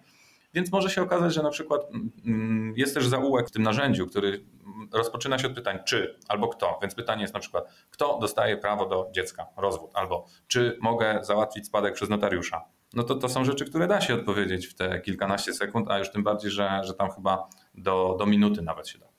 Więc 0.55 0.71
może 0.71 0.89
się 0.89 1.01
okazać, 1.01 1.33
że 1.33 1.43
na 1.43 1.49
przykład 1.49 1.81
mm, 2.25 2.73
jest 2.77 2.93
też 2.93 3.07
zaułek 3.07 3.47
w 3.47 3.51
tym 3.51 3.63
narzędziu, 3.63 4.07
który 4.07 4.45
rozpoczyna 4.93 5.37
się 5.39 5.47
od 5.47 5.53
pytań 5.53 5.79
czy 5.85 6.19
albo 6.27 6.47
kto. 6.47 6.79
Więc 6.81 6.95
pytanie 6.95 7.21
jest 7.21 7.33
na 7.33 7.39
przykład, 7.39 7.65
kto 7.89 8.17
dostaje 8.21 8.57
prawo 8.57 8.85
do 8.85 9.09
dziecka, 9.11 9.47
rozwód, 9.57 9.91
albo 9.93 10.25
czy 10.47 10.77
mogę 10.81 11.19
załatwić 11.21 11.67
spadek 11.67 11.93
przez 11.93 12.09
notariusza. 12.09 12.61
No 12.93 13.03
to 13.03 13.15
to 13.15 13.29
są 13.29 13.45
rzeczy, 13.45 13.65
które 13.65 13.87
da 13.87 14.01
się 14.01 14.13
odpowiedzieć 14.15 14.67
w 14.67 14.75
te 14.75 15.01
kilkanaście 15.01 15.53
sekund, 15.53 15.91
a 15.91 15.99
już 15.99 16.11
tym 16.11 16.23
bardziej, 16.23 16.51
że, 16.51 16.81
że 16.83 16.93
tam 16.93 17.11
chyba 17.11 17.47
do, 17.73 18.15
do 18.19 18.25
minuty 18.25 18.61
nawet 18.61 18.87
się 18.87 18.99
da. 18.99 19.14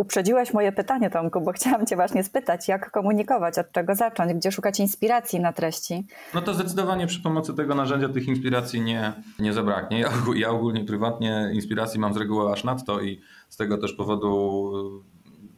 Uprzedziłeś 0.00 0.52
moje 0.54 0.72
pytanie, 0.72 1.10
Tomku, 1.10 1.40
bo 1.40 1.52
chciałam 1.52 1.86
Cię 1.86 1.96
właśnie 1.96 2.24
spytać, 2.24 2.68
jak 2.68 2.90
komunikować, 2.90 3.58
od 3.58 3.72
czego 3.72 3.94
zacząć, 3.94 4.32
gdzie 4.32 4.52
szukać 4.52 4.80
inspiracji 4.80 5.40
na 5.40 5.52
treści. 5.52 6.06
No 6.34 6.42
to 6.42 6.54
zdecydowanie 6.54 7.06
przy 7.06 7.22
pomocy 7.22 7.54
tego 7.54 7.74
narzędzia 7.74 8.08
tych 8.08 8.28
inspiracji 8.28 8.80
nie, 8.80 9.12
nie 9.38 9.52
zabraknie. 9.52 10.00
Ja, 10.00 10.10
ja 10.34 10.50
ogólnie 10.50 10.84
prywatnie 10.84 11.50
inspiracji 11.52 12.00
mam 12.00 12.14
z 12.14 12.16
reguły 12.16 12.52
aż 12.52 12.64
nadto 12.64 13.00
i 13.00 13.20
z 13.48 13.56
tego 13.56 13.78
też 13.78 13.92
powodu 13.92 14.72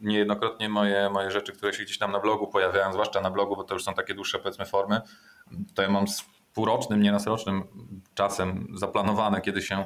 niejednokrotnie 0.01 0.69
moje, 0.69 1.09
moje 1.09 1.31
rzeczy, 1.31 1.51
które 1.51 1.73
się 1.73 1.83
gdzieś 1.83 1.97
tam 1.97 2.11
na 2.11 2.19
blogu 2.19 2.47
pojawiają, 2.47 2.93
zwłaszcza 2.93 3.21
na 3.21 3.31
blogu, 3.31 3.55
bo 3.55 3.63
to 3.63 3.73
już 3.73 3.83
są 3.83 3.93
takie 3.93 4.13
dłuższe 4.13 4.39
powiedzmy 4.39 4.65
formy, 4.65 5.01
to 5.75 5.81
ja 5.81 5.89
mam 5.89 6.07
z 6.07 6.25
półrocznym, 6.53 7.01
nieraz 7.01 7.27
rocznym 7.27 7.63
czasem 8.13 8.67
zaplanowane, 8.75 9.41
kiedy 9.41 9.61
się 9.61 9.85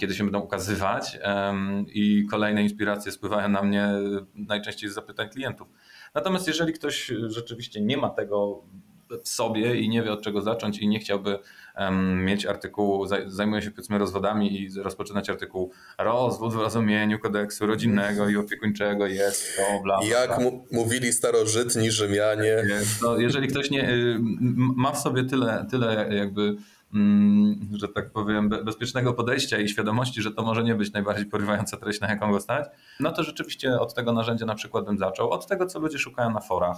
kiedy 0.00 0.14
się 0.14 0.24
będą 0.24 0.40
ukazywać 0.40 1.18
i 1.86 2.26
kolejne 2.30 2.62
inspiracje 2.62 3.12
spływają 3.12 3.48
na 3.48 3.62
mnie 3.62 3.88
najczęściej 4.34 4.90
z 4.90 4.94
zapytań 4.94 5.28
klientów. 5.28 5.68
Natomiast 6.14 6.46
jeżeli 6.46 6.72
ktoś 6.72 7.12
rzeczywiście 7.28 7.80
nie 7.80 7.96
ma 7.96 8.10
tego 8.10 8.64
w 9.24 9.28
sobie 9.28 9.80
i 9.80 9.88
nie 9.88 10.02
wie 10.02 10.12
od 10.12 10.22
czego 10.22 10.42
zacząć 10.42 10.78
i 10.78 10.88
nie 10.88 10.98
chciałby 10.98 11.38
mieć 12.16 12.46
artykułu, 12.46 13.06
zajmuje 13.26 13.62
się 13.62 13.70
powiedzmy 13.70 13.98
rozwodami 13.98 14.60
i 14.60 14.80
rozpoczynać 14.82 15.30
artykuł 15.30 15.72
rozwód 15.98 16.52
w 16.52 16.56
rozumieniu 16.56 17.18
kodeksu 17.18 17.66
rodzinnego 17.66 18.28
i 18.28 18.36
opiekuńczego 18.36 19.06
jest 19.06 19.56
to 19.56 19.62
bla, 19.82 19.98
bla, 19.98 20.06
Jak 20.08 20.38
mówili 20.72 21.12
starożytni 21.12 21.90
Rzymianie. 21.90 22.62
No, 23.02 23.18
jeżeli 23.18 23.48
ktoś 23.48 23.70
nie, 23.70 23.90
y, 23.90 24.16
ma 24.76 24.92
w 24.92 24.98
sobie 24.98 25.24
tyle, 25.24 25.66
tyle 25.70 26.08
jakby 26.16 26.56
że 27.72 27.88
tak 27.88 28.10
powiem, 28.10 28.48
bezpiecznego 28.48 29.14
podejścia 29.14 29.58
i 29.58 29.68
świadomości, 29.68 30.22
że 30.22 30.32
to 30.32 30.42
może 30.42 30.64
nie 30.64 30.74
być 30.74 30.92
najbardziej 30.92 31.26
porywająca 31.26 31.76
treść, 31.76 32.00
na 32.00 32.08
jaką 32.08 32.32
go 32.32 32.40
stać, 32.40 32.68
no 33.00 33.12
to 33.12 33.22
rzeczywiście 33.22 33.80
od 33.80 33.94
tego 33.94 34.12
narzędzia 34.12 34.46
na 34.46 34.54
przykład 34.54 34.84
bym 34.84 34.98
zaczął, 34.98 35.30
od 35.30 35.46
tego, 35.46 35.66
co 35.66 35.78
ludzie 35.78 35.98
szukają 35.98 36.30
na 36.30 36.40
forach, 36.40 36.76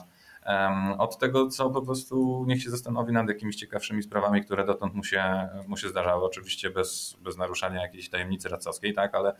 od 0.99 1.19
tego, 1.19 1.49
co 1.49 1.71
po 1.71 1.83
prostu 1.83 2.45
niech 2.49 2.63
się 2.63 2.71
zastanowi 2.71 3.13
nad 3.13 3.29
jakimiś 3.29 3.57
ciekawszymi 3.57 4.03
sprawami, 4.03 4.45
które 4.45 4.65
dotąd 4.65 4.95
mu 4.95 5.05
się, 5.05 5.49
mu 5.67 5.77
się 5.77 5.89
zdarzały, 5.89 6.25
oczywiście 6.25 6.71
bez, 6.71 7.17
bez 7.21 7.37
naruszania 7.37 7.83
jakiejś 7.83 8.11
tajemnicy 8.11 8.49
radcowskiej, 8.49 8.95
tak, 8.95 9.15
ale 9.15 9.37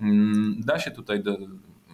mm, 0.00 0.60
da 0.64 0.78
się 0.78 0.90
tutaj 0.90 1.22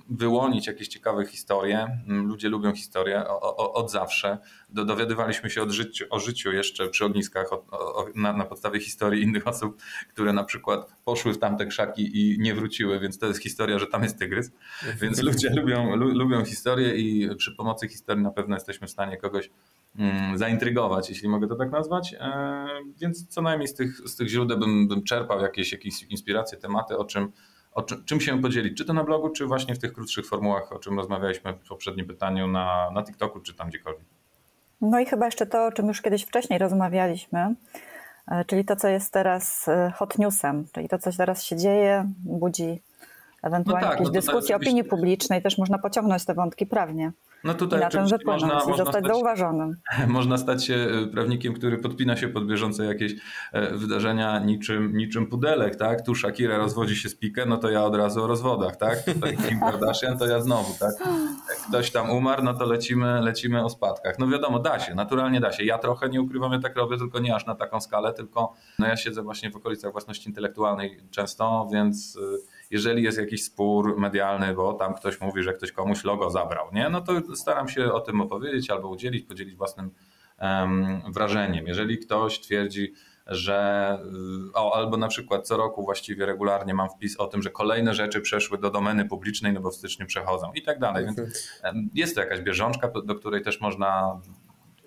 wyłonić 0.08 0.66
jakieś 0.66 0.88
ciekawe 0.88 1.26
historie. 1.26 2.02
Mm, 2.08 2.26
ludzie 2.26 2.48
lubią 2.48 2.74
historię 2.74 3.28
od 3.54 3.90
zawsze. 3.90 4.38
Dowiadywaliśmy 4.68 5.50
się 5.50 5.70
życiu, 5.70 6.04
o 6.10 6.20
życiu 6.20 6.52
jeszcze 6.52 6.88
przy 6.88 7.04
ogniskach 7.04 7.52
o, 7.52 7.66
o, 7.70 8.06
na, 8.14 8.32
na, 8.32 8.44
podstawie 8.44 8.80
historii 8.80 9.22
innych 9.22 9.48
osób, 9.48 9.82
które 10.12 10.32
na 10.32 10.44
przykład 10.44 10.96
poszły 11.04 11.32
w 11.32 11.38
tamte 11.38 11.66
krzaki 11.66 12.32
i 12.32 12.38
nie 12.40 12.54
wróciły, 12.54 13.00
więc 13.00 13.18
to 13.18 13.26
jest 13.26 13.42
historia, 13.42 13.78
że 13.78 13.86
tam 13.86 14.02
jest 14.02 14.18
tygrys. 14.18 14.52
Więc 15.00 15.22
ludzie 15.22 15.50
lubią, 15.60 15.96
lu, 15.96 16.18
lubią 16.18 16.44
historię 16.44 16.96
i 16.96 17.36
przy 17.36 17.56
pomocy 17.56 17.88
historii 17.88 18.22
na 18.22 18.30
pewno 18.30 18.56
jesteśmy 18.56 18.86
w 18.86 18.90
stanie 18.90 19.16
kogoś 19.16 19.50
mm, 19.96 20.38
zaintrygować, 20.38 21.10
jeśli 21.10 21.28
mogę 21.28 21.48
to 21.48 21.56
tak 21.56 21.70
nazwać. 21.70 22.14
E, 22.20 22.66
więc 22.96 23.28
co 23.28 23.42
najmniej 23.42 23.68
z 23.68 23.74
tych, 23.74 23.96
z 24.08 24.16
tych 24.16 24.28
źródeł 24.28 24.58
bym, 24.58 24.88
bym 24.88 25.02
czerpał 25.02 25.40
jakieś, 25.40 25.72
jakieś 25.72 26.02
inspiracje, 26.02 26.58
tematy, 26.58 26.96
o 26.96 27.04
czym 27.04 27.32
o 27.74 27.82
czym 27.82 28.20
się 28.20 28.42
podzielić, 28.42 28.78
czy 28.78 28.84
to 28.84 28.92
na 28.92 29.04
blogu, 29.04 29.30
czy 29.30 29.46
właśnie 29.46 29.74
w 29.74 29.78
tych 29.78 29.92
krótszych 29.92 30.26
formułach, 30.26 30.72
o 30.72 30.78
czym 30.78 30.96
rozmawialiśmy 30.96 31.52
w 31.52 31.68
poprzednim 31.68 32.06
pytaniu 32.06 32.46
na, 32.46 32.90
na 32.90 33.02
TikToku, 33.02 33.40
czy 33.40 33.54
tam 33.54 33.68
gdziekolwiek. 33.68 34.04
No 34.80 35.00
i 35.00 35.06
chyba 35.06 35.26
jeszcze 35.26 35.46
to, 35.46 35.66
o 35.66 35.72
czym 35.72 35.88
już 35.88 36.02
kiedyś 36.02 36.24
wcześniej 36.24 36.58
rozmawialiśmy, 36.58 37.54
e, 38.28 38.44
czyli 38.44 38.64
to, 38.64 38.76
co 38.76 38.88
jest 38.88 39.12
teraz 39.12 39.68
e, 39.68 39.92
hot 39.96 40.18
newsem, 40.18 40.66
czyli 40.72 40.88
to, 40.88 40.98
co 40.98 41.10
teraz 41.12 41.44
się 41.44 41.56
dzieje, 41.56 42.12
budzi 42.24 42.80
ewentualnie 43.44 43.84
No 43.86 43.90
tak, 43.90 44.00
jakieś 44.00 44.06
no 44.06 44.12
dyskusje 44.20 44.38
oczywiście- 44.38 44.56
opinii 44.56 44.84
publicznej, 44.84 45.42
też 45.42 45.58
można 45.58 45.78
pociągnąć 45.78 46.24
te 46.24 46.34
wątki 46.34 46.66
prawnie 46.66 47.12
No 47.44 47.54
tutaj 47.54 47.80
na 47.80 47.88
tym 47.90 48.06
wypłynąć 48.06 48.42
można, 48.42 48.54
i 48.54 48.68
można, 48.68 48.84
zostać 48.84 49.04
stać, 49.04 49.06
zauważonym. 49.14 49.76
można 50.08 50.38
stać 50.38 50.64
się 50.64 50.74
e, 50.74 51.06
prawnikiem, 51.06 51.54
który 51.54 51.78
podpina 51.78 52.16
się 52.16 52.28
pod 52.28 52.46
bieżące 52.46 52.84
jakieś 52.84 53.12
e, 53.52 53.76
wydarzenia 53.76 54.38
niczym, 54.38 54.96
niczym 54.96 55.26
pudelek, 55.26 55.76
tak? 55.76 56.02
Tu 56.02 56.14
Shakira 56.14 56.56
rozwodzi 56.56 56.96
się 56.96 57.08
z 57.08 57.20
Piqué, 57.20 57.46
no 57.46 57.56
to 57.56 57.70
ja 57.70 57.84
od 57.84 57.94
razu 57.94 58.24
o 58.24 58.26
rozwodach, 58.26 58.76
tak? 58.76 59.02
Tutaj 59.02 59.36
Kim 59.48 59.60
Kardashian, 59.60 60.18
to 60.18 60.26
ja 60.26 60.40
znowu, 60.40 60.74
tak? 60.80 60.92
Jak 61.48 61.58
ktoś 61.68 61.90
tam 61.90 62.10
umarł, 62.10 62.42
no 62.42 62.54
to 62.54 62.64
lecimy, 62.66 63.20
lecimy 63.20 63.64
o 63.64 63.70
spadkach. 63.70 64.18
No 64.18 64.28
wiadomo, 64.28 64.58
da 64.58 64.78
się, 64.78 64.94
naturalnie 64.94 65.40
da 65.40 65.52
się. 65.52 65.64
Ja 65.64 65.78
trochę 65.78 66.08
nie 66.08 66.20
ukrywam, 66.22 66.52
ja 66.52 66.58
tak 66.58 66.76
robię, 66.76 66.98
tylko 66.98 67.18
nie 67.18 67.34
aż 67.34 67.46
na 67.46 67.54
taką 67.54 67.80
skalę, 67.80 68.12
tylko 68.12 68.52
no 68.78 68.86
ja 68.86 68.96
siedzę 68.96 69.22
właśnie 69.22 69.50
w 69.50 69.56
okolicach 69.56 69.92
własności 69.92 70.28
intelektualnej 70.28 71.00
często, 71.10 71.68
więc 71.72 72.16
y, 72.16 72.20
jeżeli 72.70 73.02
jest 73.02 73.18
jakiś 73.18 73.44
spór 73.44 73.98
medialny, 73.98 74.54
bo 74.54 74.72
tam 74.72 74.94
ktoś 74.94 75.20
mówi, 75.20 75.42
że 75.42 75.52
ktoś 75.52 75.72
komuś 75.72 76.04
logo 76.04 76.30
zabrał, 76.30 76.68
nie? 76.72 76.88
no 76.88 77.00
to 77.00 77.36
staram 77.36 77.68
się 77.68 77.92
o 77.92 78.00
tym 78.00 78.20
opowiedzieć 78.20 78.70
albo 78.70 78.88
udzielić, 78.88 79.26
podzielić 79.26 79.54
własnym 79.54 79.90
em, 80.38 81.02
wrażeniem. 81.12 81.66
Jeżeli 81.66 81.98
ktoś 81.98 82.40
twierdzi, 82.40 82.92
że 83.26 83.98
o, 84.54 84.76
albo 84.76 84.96
na 84.96 85.08
przykład 85.08 85.46
co 85.46 85.56
roku 85.56 85.84
właściwie 85.84 86.26
regularnie 86.26 86.74
mam 86.74 86.90
wpis 86.90 87.16
o 87.16 87.26
tym, 87.26 87.42
że 87.42 87.50
kolejne 87.50 87.94
rzeczy 87.94 88.20
przeszły 88.20 88.58
do 88.58 88.70
domeny 88.70 89.04
publicznej, 89.04 89.52
no 89.52 89.60
bo 89.60 89.70
w 89.70 89.74
styczniu 89.74 90.06
przechodzą 90.06 90.52
i 90.52 90.62
tak 90.62 90.78
dalej. 90.78 91.04
Więc 91.04 91.20
jest 91.94 92.14
to 92.14 92.20
jakaś 92.20 92.40
bieżączka, 92.40 92.90
do 93.04 93.14
której 93.14 93.42
też 93.42 93.60
można 93.60 94.20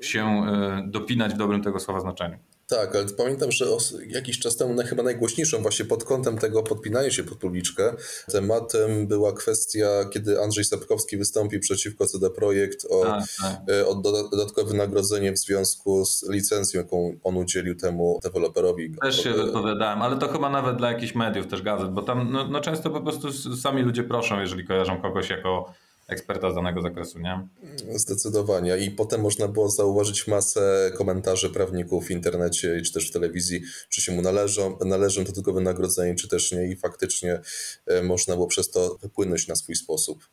się 0.02 0.46
y, 0.86 0.88
dopinać 0.88 1.34
w 1.34 1.38
dobrym 1.38 1.64
tego 1.64 1.80
słowa 1.80 2.00
znaczeniu. 2.00 2.38
Tak, 2.70 2.96
ale 2.96 3.06
pamiętam, 3.18 3.52
że 3.52 3.66
jakiś 4.08 4.40
czas 4.40 4.56
temu 4.56 4.74
na 4.74 4.84
chyba 4.84 5.04
najgłośniejszą 5.04 5.62
właśnie 5.62 5.86
pod 5.86 6.04
kątem 6.04 6.38
tego 6.38 6.64
podpinania 6.64 7.12
się 7.12 7.24
pod 7.24 7.38
publiczkę 7.38 7.94
tematem 8.32 9.08
była 9.08 9.34
kwestia, 9.34 9.88
kiedy 10.14 10.42
Andrzej 10.42 10.64
Sapkowski 10.64 11.18
wystąpił 11.18 11.60
przeciwko 11.60 12.06
CD 12.06 12.30
Projekt 12.30 12.86
o, 12.90 13.02
Tak, 13.04 13.24
tak. 13.42 13.76
e, 13.76 13.88
o 13.88 13.96
doda- 13.96 14.30
dodatkowe 14.32 14.72
wynagrodzenie 14.72 15.32
w 15.32 15.38
związku 15.38 16.06
z 16.06 16.30
licencją, 16.30 16.82
jaką 16.82 17.20
on 17.24 17.38
udzielił 17.38 17.76
temu 17.76 18.20
deweloperowi. 18.24 18.96
Też 19.02 19.24
się 19.24 19.34
wypowiadałem, 19.34 20.02
ale 20.02 20.18
to 20.18 20.28
chyba 20.28 20.50
nawet 20.50 20.78
dla 20.78 20.92
jakichś 20.92 21.16
mediów, 21.16 21.48
też 21.48 21.62
gazet, 21.62 21.92
bo 21.92 22.02
tam 22.02 22.32
no, 22.32 22.48
no 22.48 22.62
często 22.62 22.90
po 22.90 23.02
prostu 23.02 23.34
sami 23.58 23.82
ludzie 23.82 24.04
proszą, 24.04 24.40
jeżeli 24.40 24.68
kojarzą 24.68 25.02
kogoś 25.02 25.30
jako 25.30 25.74
eksperta 26.08 26.52
z 26.52 26.56
danego 26.56 26.82
zakresu, 26.82 27.20
nie? 27.20 27.48
Zdecydowanie. 27.96 28.78
I 28.78 28.92
potem 28.92 29.22
można 29.22 29.48
było 29.48 29.70
zauważyć 29.70 30.28
masę 30.28 30.92
komentarzy 30.98 31.50
prawników 31.50 32.08
w 32.08 32.12
internecie 32.12 32.82
czy 32.82 32.94
też 32.94 33.10
w 33.10 33.14
telewizji, 33.14 33.62
czy 33.90 34.02
się 34.02 34.12
mu 34.12 34.22
należą, 34.22 34.78
należą 34.86 35.26
to 35.26 35.32
tylko 35.32 35.54
wynagrodzenie, 35.54 36.16
czy 36.16 36.28
też 36.28 36.52
nie. 36.52 36.68
I 36.68 36.76
faktycznie 36.76 37.42
e, 37.86 38.04
można 38.04 38.36
było 38.36 38.48
przez 38.48 38.72
to 38.72 38.98
wypłynąć 39.02 39.48
na 39.48 39.56
swój 39.56 39.76
sposób. 39.76 40.28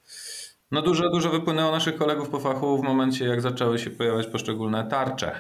No 0.71 0.83
dużo, 0.83 1.11
dużo 1.11 1.31
wypłynęło 1.31 1.73
naszych 1.73 1.97
kolegów 1.97 2.29
po 2.29 2.41
fachu 2.41 2.79
w 2.79 2.83
momencie, 2.83 3.25
jak 3.25 3.41
zaczęły 3.41 3.79
się 3.79 3.91
pojawiać 3.91 4.27
poszczególne 4.27 4.85
tarcze. 4.85 5.33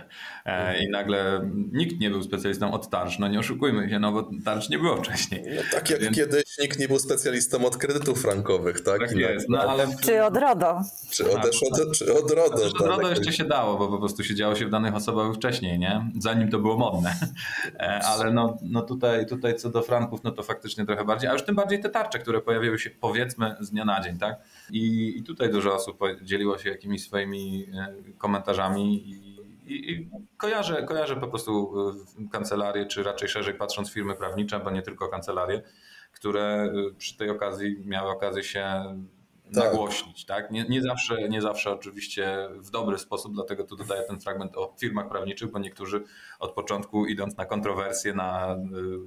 E, 0.45 0.85
I 0.85 0.91
nagle 0.91 1.51
nikt 1.73 2.01
nie 2.01 2.11
był 2.11 2.23
specjalistą 2.23 2.73
od 2.73 2.91
tarcz. 2.91 3.19
No 3.19 3.29
nie 3.29 3.39
oszukujmy 3.39 3.91
się, 3.91 3.99
no 3.99 4.13
bo 4.13 4.31
tarcz 4.45 4.69
nie 4.71 4.79
było 4.79 4.97
wcześniej. 4.97 5.45
No, 5.57 5.63
tak 5.73 5.91
jak 5.91 6.01
Więc- 6.01 6.17
kiedyś 6.17 6.45
nikt 6.63 6.79
nie 6.79 6.89
był 6.89 6.99
specjalistą 6.99 7.67
od 7.67 7.77
kredytów 7.77 8.23
frankowych, 8.23 8.81
tak? 8.81 8.99
Tak 9.01 9.13
jest. 9.13 9.49
No 9.49 9.59
ale 9.59 9.87
Czy 10.03 10.25
od 10.25 10.37
RODO? 10.37 10.81
Czy 11.11 11.31
od, 11.31 11.45
od, 11.45 11.53
czy 11.99 12.15
od 12.15 12.31
RODO. 12.31 12.59
Zresztą 12.59 12.79
tak. 12.79 12.89
RODO 12.89 13.09
jeszcze 13.11 13.33
się 13.33 13.45
dało, 13.45 13.79
bo 13.79 13.89
po 13.89 13.99
prostu 13.99 14.25
się 14.25 14.35
działo 14.35 14.55
się 14.55 14.67
w 14.67 14.71
danych 14.71 14.95
osobach 14.95 15.27
już 15.27 15.37
wcześniej, 15.37 15.79
nie? 15.79 16.11
Zanim 16.19 16.51
to 16.51 16.59
było 16.59 16.77
modne. 16.79 17.15
E, 17.79 18.01
Ale 18.05 18.33
no, 18.33 18.57
no 18.63 18.83
tutaj, 18.83 19.27
tutaj 19.27 19.55
co 19.57 19.71
do 19.71 19.83
franków, 19.83 20.25
no 20.25 20.31
to 20.31 20.43
faktycznie 20.43 20.87
trochę 20.87 21.05
bardziej, 21.05 21.31
a 21.31 21.33
już 21.33 21.43
tym 21.45 21.55
bardziej 21.55 21.81
te 21.81 21.91
tarcze, 21.91 22.19
które 22.19 22.41
pojawiły 22.41 22.79
się 22.79 22.91
powiedzmy 22.91 23.57
z 23.61 23.71
dnia 23.71 23.85
na 23.85 24.01
dzień, 24.01 24.19
tak? 24.19 24.37
I, 24.71 25.14
i 25.15 25.23
tutaj 25.23 25.51
dużo 25.51 25.75
osób 25.75 25.99
dzieliło 26.23 26.59
się 26.59 26.71
jakimiś 26.71 27.05
swoimi 27.05 27.67
e, 27.75 27.95
komentarzami 28.19 29.11
i, 29.11 29.35
i, 29.67 29.93
i 29.93 30.11
kojarzę, 30.37 30.83
kojarzę 30.83 31.17
po 31.17 31.29
prostu 31.29 31.75
e, 32.19 32.29
kancelarie, 32.29 32.87
czy 32.87 33.03
raczej 33.03 33.29
szerzej 33.29 33.55
patrząc 33.55 33.93
firmy 33.93 34.15
prawnicze, 34.15 34.61
bo 34.61 34.71
nie 34.71 34.83
tylko 34.83 35.09
kancelarie, 35.09 35.63
które 36.13 36.43
e, 36.43 36.95
przy 36.99 37.17
tej 37.17 37.31
okazji 37.31 37.83
miały 37.85 38.11
okazję 38.11 38.43
się 38.43 38.85
Tak. 39.55 39.65
nagłośnić. 39.65 40.27
Tak? 40.27 40.51
Nie, 40.51 40.65
nie, 40.69 40.83
zawsze, 40.83 41.29
nie 41.29 41.43
zawsze 41.43 41.71
oczywiście 41.71 42.49
w 42.59 42.71
dobry 42.71 42.99
sposób, 42.99 43.35
dlatego 43.35 43.65
tu 43.65 43.77
dodaję 43.77 44.03
ten 44.09 44.21
fragment 44.21 44.57
o 44.57 44.75
firmach 44.81 45.09
prawniczych, 45.09 45.51
bo 45.51 45.59
niektórzy 45.59 46.05
od 46.39 46.53
początku 46.53 47.07
idąc 47.07 47.37
na 47.37 47.47
kontrowersje, 47.47 48.15
na 48.15 48.57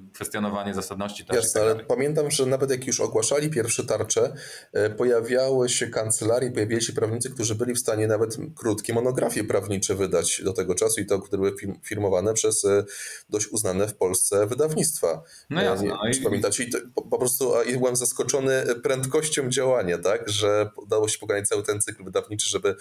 y, 0.09 0.13
kwestionowanie 0.13 0.73
zasadności 0.73 1.25
tarczy 1.25 1.41
Jasne, 1.41 1.61
tak 1.61 1.69
ale 1.69 1.83
pamiętam, 1.83 2.31
że 2.31 2.45
nawet 2.45 2.71
jak 2.71 2.87
już 2.87 2.99
ogłaszali 2.99 3.49
pierwsze 3.49 3.83
tarcze, 3.83 4.33
e, 4.73 4.89
pojawiały 4.89 5.69
się 5.69 5.87
kancelarie, 5.87 6.51
pojawili 6.51 6.81
się 6.81 6.93
prawnicy, 6.93 7.29
którzy 7.29 7.55
byli 7.55 7.73
w 7.73 7.79
stanie 7.79 8.07
nawet 8.07 8.37
krótkie 8.55 8.93
monografie 8.93 9.43
prawnicze 9.43 9.95
wydać 9.95 10.41
do 10.43 10.53
tego 10.53 10.75
czasu 10.75 11.01
i 11.01 11.05
to, 11.05 11.19
które 11.19 11.37
były 11.37 11.55
firmowane 11.83 12.33
przez 12.33 12.65
e, 12.65 12.83
dość 13.29 13.47
uznane 13.47 13.87
w 13.87 13.97
Polsce 13.97 14.47
wydawnictwa. 14.47 15.23
No 15.49 15.61
jasne, 15.61 15.87
no 15.87 15.99
Czy 16.13 16.21
pamiętacie? 16.21 16.63
I 16.63 16.69
to, 16.69 16.77
po, 16.95 17.01
po 17.01 17.17
prostu 17.17 17.55
a, 17.55 17.63
i 17.63 17.77
byłem 17.77 17.95
zaskoczony 17.95 18.63
prędkością 18.83 19.49
działania, 19.49 19.97
tak, 19.97 20.29
że 20.37 20.69
udało 20.75 21.07
się 21.07 21.19
pokonać 21.19 21.47
cały 21.47 21.63
ten 21.63 21.81
cykl 21.81 22.03
wydawniczy, 22.03 22.49
żeby 22.49 22.75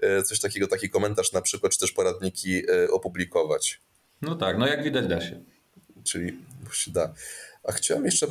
e, 0.00 0.22
coś 0.22 0.40
takiego, 0.40 0.66
taki 0.66 0.90
komentarz 0.90 1.32
na 1.32 1.42
przykład, 1.42 1.72
czy 1.72 1.78
też 1.78 1.92
poradniki 1.92 2.62
e, 2.70 2.90
opublikować. 2.90 3.80
No 4.22 4.34
tak, 4.34 4.58
no 4.58 4.66
jak 4.66 4.84
widać 4.84 5.06
da 5.06 5.20
się. 5.20 5.44
Czyli 6.04 6.38
się 6.72 6.90
da. 6.90 7.14
A 7.64 7.72
chciałem 7.72 8.04
jeszcze 8.04 8.26
e, 8.26 8.30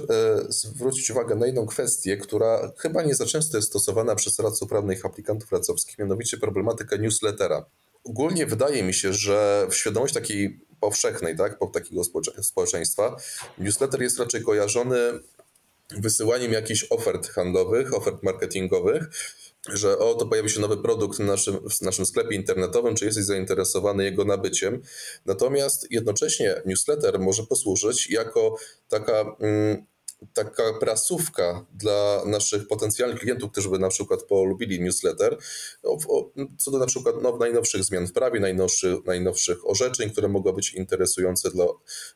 zwrócić 0.50 1.12
uwagę 1.12 1.36
na 1.36 1.46
jedną 1.46 1.66
kwestię, 1.66 2.18
która 2.18 2.72
chyba 2.78 3.04
nie 3.04 3.16
za 3.16 3.26
często 3.26 3.58
jest 3.58 3.70
stosowana 3.70 4.16
przez 4.16 4.40
radców 4.40 4.70
prawnych 4.70 5.06
aplikantów 5.06 5.52
radzowskich, 5.52 5.98
mianowicie 5.98 6.38
problematykę 6.38 7.00
newslettera. 7.00 7.66
Ogólnie 8.04 8.46
wydaje 8.46 8.84
mi 8.84 8.94
się, 8.94 9.14
że 9.14 9.68
w 9.70 9.76
świadomości 9.76 10.16
takiej 10.16 10.60
powszechnej, 10.80 11.38
tak, 11.38 11.58
takiego 11.74 12.02
społecze- 12.02 12.44
społeczeństwa, 12.44 13.16
newsletter 13.58 14.02
jest 14.02 14.20
raczej 14.20 14.44
kojarzony 14.44 14.98
wysyłaniem 15.98 16.52
jakichś 16.52 16.86
ofert 16.90 17.28
handlowych, 17.28 17.94
ofert 17.94 18.24
marketingowych, 18.24 19.10
że 19.74 19.98
o, 19.98 20.14
to 20.14 20.26
pojawi 20.26 20.50
się 20.50 20.62
nowy 20.62 20.78
produkt 20.78 21.18
w 21.18 21.20
naszym, 21.20 21.70
w 21.70 21.82
naszym 21.82 22.06
sklepie 22.06 22.36
internetowym, 22.36 22.96
czy 22.96 23.06
jesteś 23.06 23.24
zainteresowany 23.24 24.04
jego 24.04 24.26
nabyciem. 24.26 24.82
Natomiast 25.26 25.92
jednocześnie 25.92 26.62
newsletter 26.66 27.20
może 27.20 27.44
posłużyć 27.44 28.10
jako 28.10 28.56
taka, 28.88 29.36
mm, 29.40 29.86
taka 30.34 30.64
prasówka 30.80 31.66
dla 31.74 32.22
naszych 32.26 32.68
potencjalnych 32.68 33.20
klientów, 33.20 33.52
którzy 33.52 33.70
by 33.70 33.80
na 33.80 33.90
przykład 33.90 34.24
polubili 34.24 34.82
newsletter, 34.82 35.38
co 36.58 36.72
do 36.72 36.80
na 36.80 36.86
przykład 36.86 37.16
no, 37.22 37.38
najnowszych 37.38 37.84
zmian 37.84 38.08
w 38.08 38.14
prawie, 38.14 38.40
najnowszych, 38.40 39.06
najnowszych 39.06 39.70
orzeczeń, 39.70 40.10
które 40.10 40.28
mogą 40.28 40.52
być 40.52 40.74
interesujące 40.74 41.52
dla 41.52 41.66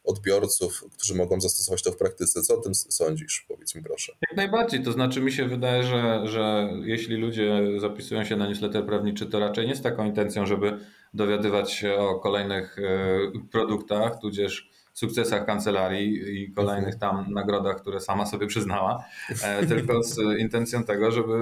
odbiorców, 0.04 0.84
którzy 0.94 1.16
mogą 1.16 1.42
zastosować 1.42 1.84
to 1.84 1.92
w 1.92 1.98
praktyce. 1.98 2.42
Co 2.42 2.58
o 2.58 2.62
tym 2.62 2.76
sądzisz? 2.76 3.46
Powiedz 3.48 3.76
mi 3.76 3.84
proszę. 3.84 4.13
Jak 4.30 4.38
najbardziej, 4.38 4.84
to 4.84 4.92
znaczy 4.92 5.22
mi 5.22 5.32
się 5.32 5.48
wydaje, 5.48 5.84
że, 5.84 6.22
że 6.26 6.70
jeśli 6.84 7.16
ludzie 7.16 7.62
zapisują 7.78 8.24
się 8.24 8.36
na 8.36 8.48
newsletter 8.48 8.86
prawniczy, 8.86 9.26
to 9.26 9.39
raczej 9.39 9.68
nie 9.68 9.76
z 9.76 9.82
taką 9.82 10.06
intencją, 10.06 10.46
żeby 10.46 10.80
dowiadywać 11.13 11.72
się 11.72 11.96
o 11.96 12.20
kolejnych 12.20 12.80
e, 12.80 13.20
produktach, 13.52 14.20
tudzież 14.22 14.72
sukcesach 14.93 15.45
kancelarii 15.45 16.43
i 16.43 16.51
kolejnych 16.51 16.95
tam 16.95 17.25
nagrodach, 17.34 17.82
które 17.82 17.99
sama 17.99 18.25
sobie 18.25 18.47
przyznała, 18.47 19.06
e, 19.43 19.65
tylko 19.71 20.03
z 20.03 20.39
intencją 20.39 20.84
tego, 20.84 21.12
żeby 21.12 21.38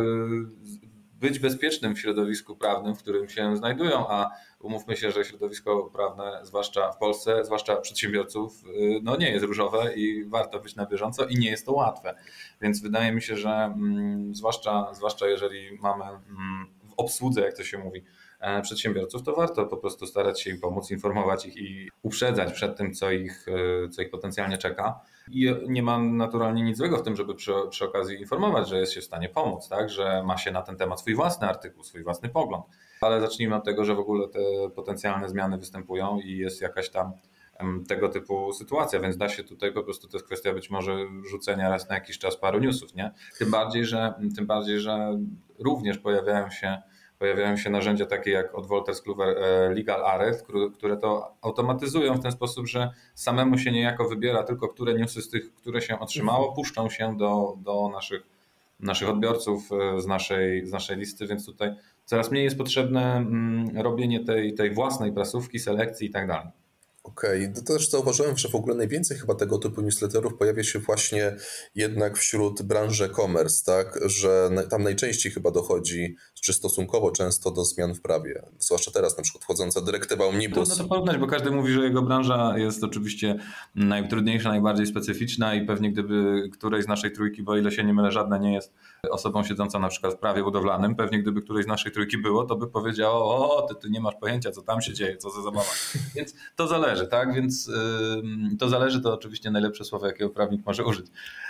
być 1.21 1.39
bezpiecznym 1.39 1.95
w 1.95 1.99
środowisku 1.99 2.55
prawnym, 2.55 2.95
w 2.95 2.99
którym 2.99 3.29
się 3.29 3.57
znajdują, 3.57 4.09
a 4.09 4.29
umówmy 4.59 4.95
się, 4.95 5.11
że 5.11 5.25
środowisko 5.25 5.83
prawne, 5.83 6.39
zwłaszcza 6.43 6.91
w 6.91 6.97
Polsce, 6.97 7.45
zwłaszcza 7.45 7.75
przedsiębiorców, 7.75 8.63
y, 8.65 8.99
no 9.03 9.17
nie 9.17 9.31
jest 9.31 9.45
różowe 9.45 9.93
i 9.95 10.25
warto 10.25 10.59
być 10.59 10.75
na 10.75 10.85
bieżąco 10.85 11.25
i 11.25 11.35
nie 11.35 11.49
jest 11.49 11.65
to 11.65 11.73
łatwe. 11.73 12.15
Więc 12.61 12.81
wydaje 12.81 13.11
mi 13.11 13.21
się, 13.21 13.37
że 13.37 13.49
mm, 13.49 14.35
zwłaszcza, 14.35 14.93
zwłaszcza 14.93 15.27
jeżeli 15.27 15.77
mamy 15.81 16.03
mm, 16.05 16.67
w 16.89 16.93
obsłudze, 16.97 17.41
jak 17.41 17.57
to 17.57 17.63
się 17.63 17.77
mówi, 17.77 17.99
e, 17.99 18.03
przedsiębiorców, 18.61 19.23
to 19.23 19.35
warto 19.35 19.65
po 19.65 19.77
prostu 19.77 20.07
starać 20.07 20.41
się 20.41 20.49
im 20.49 20.59
pomóc, 20.59 20.91
informować 20.91 21.45
ich 21.45 21.57
i 21.57 21.89
uprzedzać 22.01 22.53
przed 22.53 22.77
tym, 22.77 22.93
co 22.93 23.11
ich, 23.11 23.45
e, 23.85 23.89
co 23.89 24.01
ich 24.01 24.09
potencjalnie 24.09 24.57
czeka. 24.57 24.99
I 25.31 25.55
nie 25.67 25.83
ma 25.83 25.99
naturalnie 25.99 26.63
nic 26.63 26.77
złego 26.77 26.97
w 26.97 27.03
tym, 27.03 27.15
żeby 27.15 27.35
przy, 27.35 27.53
przy 27.69 27.85
okazji 27.85 28.19
informować, 28.19 28.69
że 28.69 28.79
jest 28.79 28.93
się 28.93 29.01
w 29.01 29.03
stanie 29.03 29.29
pomóc, 29.29 29.69
tak? 29.69 29.89
że 29.89 30.23
ma 30.23 30.37
się 30.37 30.51
na 30.51 30.61
ten 30.61 30.77
temat 30.77 30.99
swój 30.99 31.15
własny 31.15 31.47
artykuł, 31.47 31.83
swój 31.83 32.03
własny 32.03 32.29
pogląd. 32.29 32.65
Ale 33.01 33.21
zacznijmy 33.21 33.55
od 33.55 33.63
tego, 33.65 33.85
że 33.85 33.95
w 33.95 33.99
ogóle 33.99 34.27
te 34.27 34.39
potencjalne 34.75 35.29
zmiany 35.29 35.57
występują 35.57 36.19
i 36.19 36.37
jest 36.37 36.61
jakaś 36.61 36.89
tam 36.89 37.11
tego 37.87 38.09
typu 38.09 38.53
sytuacja, 38.53 38.99
więc 38.99 39.17
da 39.17 39.29
się 39.29 39.43
tutaj 39.43 39.73
po 39.73 39.83
prostu, 39.83 40.07
to 40.07 40.17
jest 40.17 40.25
kwestia 40.25 40.53
być 40.53 40.69
może 40.69 40.97
rzucenia 41.29 41.69
raz 41.69 41.89
na 41.89 41.95
jakiś 41.95 42.19
czas 42.19 42.37
paru 42.37 42.59
newsów, 42.59 42.95
nie? 42.95 43.11
Tym 43.37 43.51
bardziej, 43.51 43.85
że, 43.85 44.13
tym 44.35 44.45
bardziej, 44.45 44.79
że 44.79 45.19
również 45.59 45.97
pojawiają 45.97 46.49
się 46.49 46.81
pojawiają 47.21 47.57
się 47.57 47.69
narzędzia 47.69 48.05
takie 48.05 48.31
jak 48.31 48.55
od 48.55 48.67
Wolters 48.67 49.01
Kluwer 49.01 49.37
e, 49.37 49.69
Legal 49.73 50.05
Arrest, 50.05 50.47
które 50.73 50.97
to 50.97 51.35
automatyzują 51.41 52.13
w 52.13 52.19
ten 52.19 52.31
sposób, 52.31 52.67
że 52.67 52.89
samemu 53.15 53.57
się 53.57 53.71
niejako 53.71 54.09
wybiera 54.09 54.43
tylko, 54.43 54.67
które 54.67 54.93
newsy 54.93 55.21
z 55.21 55.29
tych, 55.29 55.53
które 55.53 55.81
się 55.81 55.99
otrzymało, 55.99 56.47
mhm. 56.47 56.55
puszczą 56.55 56.89
się 56.89 57.17
do, 57.17 57.57
do 57.57 57.89
naszych, 57.93 58.21
naszych 58.79 59.09
odbiorców 59.09 59.69
z 59.97 60.07
naszej, 60.07 60.65
z 60.65 60.71
naszej 60.71 60.97
listy, 60.97 61.27
więc 61.27 61.45
tutaj 61.45 61.75
coraz 62.05 62.31
mniej 62.31 62.43
jest 62.43 62.57
potrzebne 62.57 63.15
mm, 63.15 63.77
robienie 63.77 64.25
tej, 64.25 64.53
tej 64.53 64.73
własnej 64.73 65.13
prasówki, 65.13 65.59
selekcji 65.59 66.07
i 66.07 66.11
tak 66.11 66.27
dalej. 66.27 66.47
Okej, 67.03 67.43
okay. 67.43 67.53
to 67.53 67.73
też 67.73 67.89
zauważyłem, 67.89 68.37
że 68.37 68.49
w 68.49 68.55
ogóle 68.55 68.75
najwięcej 68.75 69.17
chyba 69.17 69.35
tego 69.35 69.57
typu 69.57 69.81
newsletterów 69.81 70.37
pojawia 70.37 70.63
się 70.63 70.79
właśnie 70.79 71.35
jednak 71.75 72.17
wśród 72.17 72.61
branży 72.61 73.05
e-commerce, 73.05 73.65
tak? 73.65 73.99
Że 74.05 74.49
tam 74.69 74.83
najczęściej 74.83 75.31
chyba 75.31 75.51
dochodzi, 75.51 76.15
czy 76.41 76.53
stosunkowo 76.53 77.11
często 77.11 77.51
do 77.51 77.65
zmian 77.65 77.93
w 77.95 78.01
prawie. 78.01 78.43
Zwłaszcza 78.59 78.91
teraz 78.91 79.17
na 79.17 79.23
przykład 79.23 79.43
wchodząca 79.43 79.81
dyrektywa 79.81 80.25
Omnibus. 80.25 80.67
Trudno 80.67 80.83
to 80.83 80.89
porównać, 80.89 81.17
bo 81.17 81.27
każdy 81.27 81.51
mówi, 81.51 81.73
że 81.73 81.83
jego 81.83 82.01
branża 82.01 82.57
jest 82.57 82.83
oczywiście 82.83 83.35
najtrudniejsza, 83.75 84.49
najbardziej 84.49 84.87
specyficzna 84.87 85.55
i 85.55 85.65
pewnie 85.65 85.91
gdyby 85.91 86.49
którejś 86.53 86.85
z 86.85 86.87
naszej 86.87 87.11
trójki, 87.11 87.43
bo 87.43 87.57
ile 87.57 87.71
się 87.71 87.83
nie 87.83 87.93
mylę, 87.93 88.11
żadna 88.11 88.37
nie 88.37 88.53
jest 88.53 88.73
osobą 89.09 89.43
siedzącą 89.43 89.79
na 89.79 89.87
przykład 89.87 90.13
w 90.13 90.17
prawie 90.17 90.43
budowlanym, 90.43 90.95
pewnie 90.95 91.19
gdyby 91.19 91.41
którejś 91.41 91.65
z 91.65 91.67
naszej 91.67 91.91
trójki 91.91 92.17
było, 92.17 92.43
to 92.43 92.55
by 92.55 92.67
powiedziało, 92.67 93.55
o, 93.57 93.61
ty, 93.61 93.75
ty 93.75 93.89
nie 93.89 93.99
masz 93.99 94.15
pojęcia, 94.15 94.51
co 94.51 94.61
tam 94.61 94.81
się 94.81 94.93
dzieje, 94.93 95.17
co 95.17 95.29
za 95.29 95.41
zabawa. 95.41 95.69
Więc 96.15 96.35
to 96.55 96.67
zależy, 96.67 97.07
tak? 97.07 97.33
Więc 97.33 97.67
yy, 97.67 98.57
to 98.59 98.69
zależy, 98.69 99.01
to 99.01 99.13
oczywiście 99.13 99.51
najlepsze 99.51 99.83
słowo, 99.83 100.07
jakiego 100.07 100.29
prawnik 100.29 100.65
może 100.65 100.85
użyć. 100.85 101.05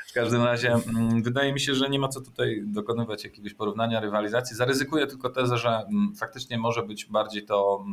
W 0.07 0.13
każdym 0.13 0.43
razie 0.43 0.79
wydaje 1.23 1.53
mi 1.53 1.59
się, 1.59 1.75
że 1.75 1.89
nie 1.89 1.99
ma 1.99 2.07
co 2.07 2.21
tutaj 2.21 2.63
dokonywać 2.65 3.23
jakiegoś 3.23 3.53
porównania, 3.53 3.99
rywalizacji. 3.99 4.55
Zaryzykuję 4.55 5.07
tylko 5.07 5.29
tezę, 5.29 5.57
że 5.57 5.85
faktycznie 6.19 6.57
może 6.57 6.83
być 6.83 7.05
bardziej 7.05 7.45
to 7.45 7.85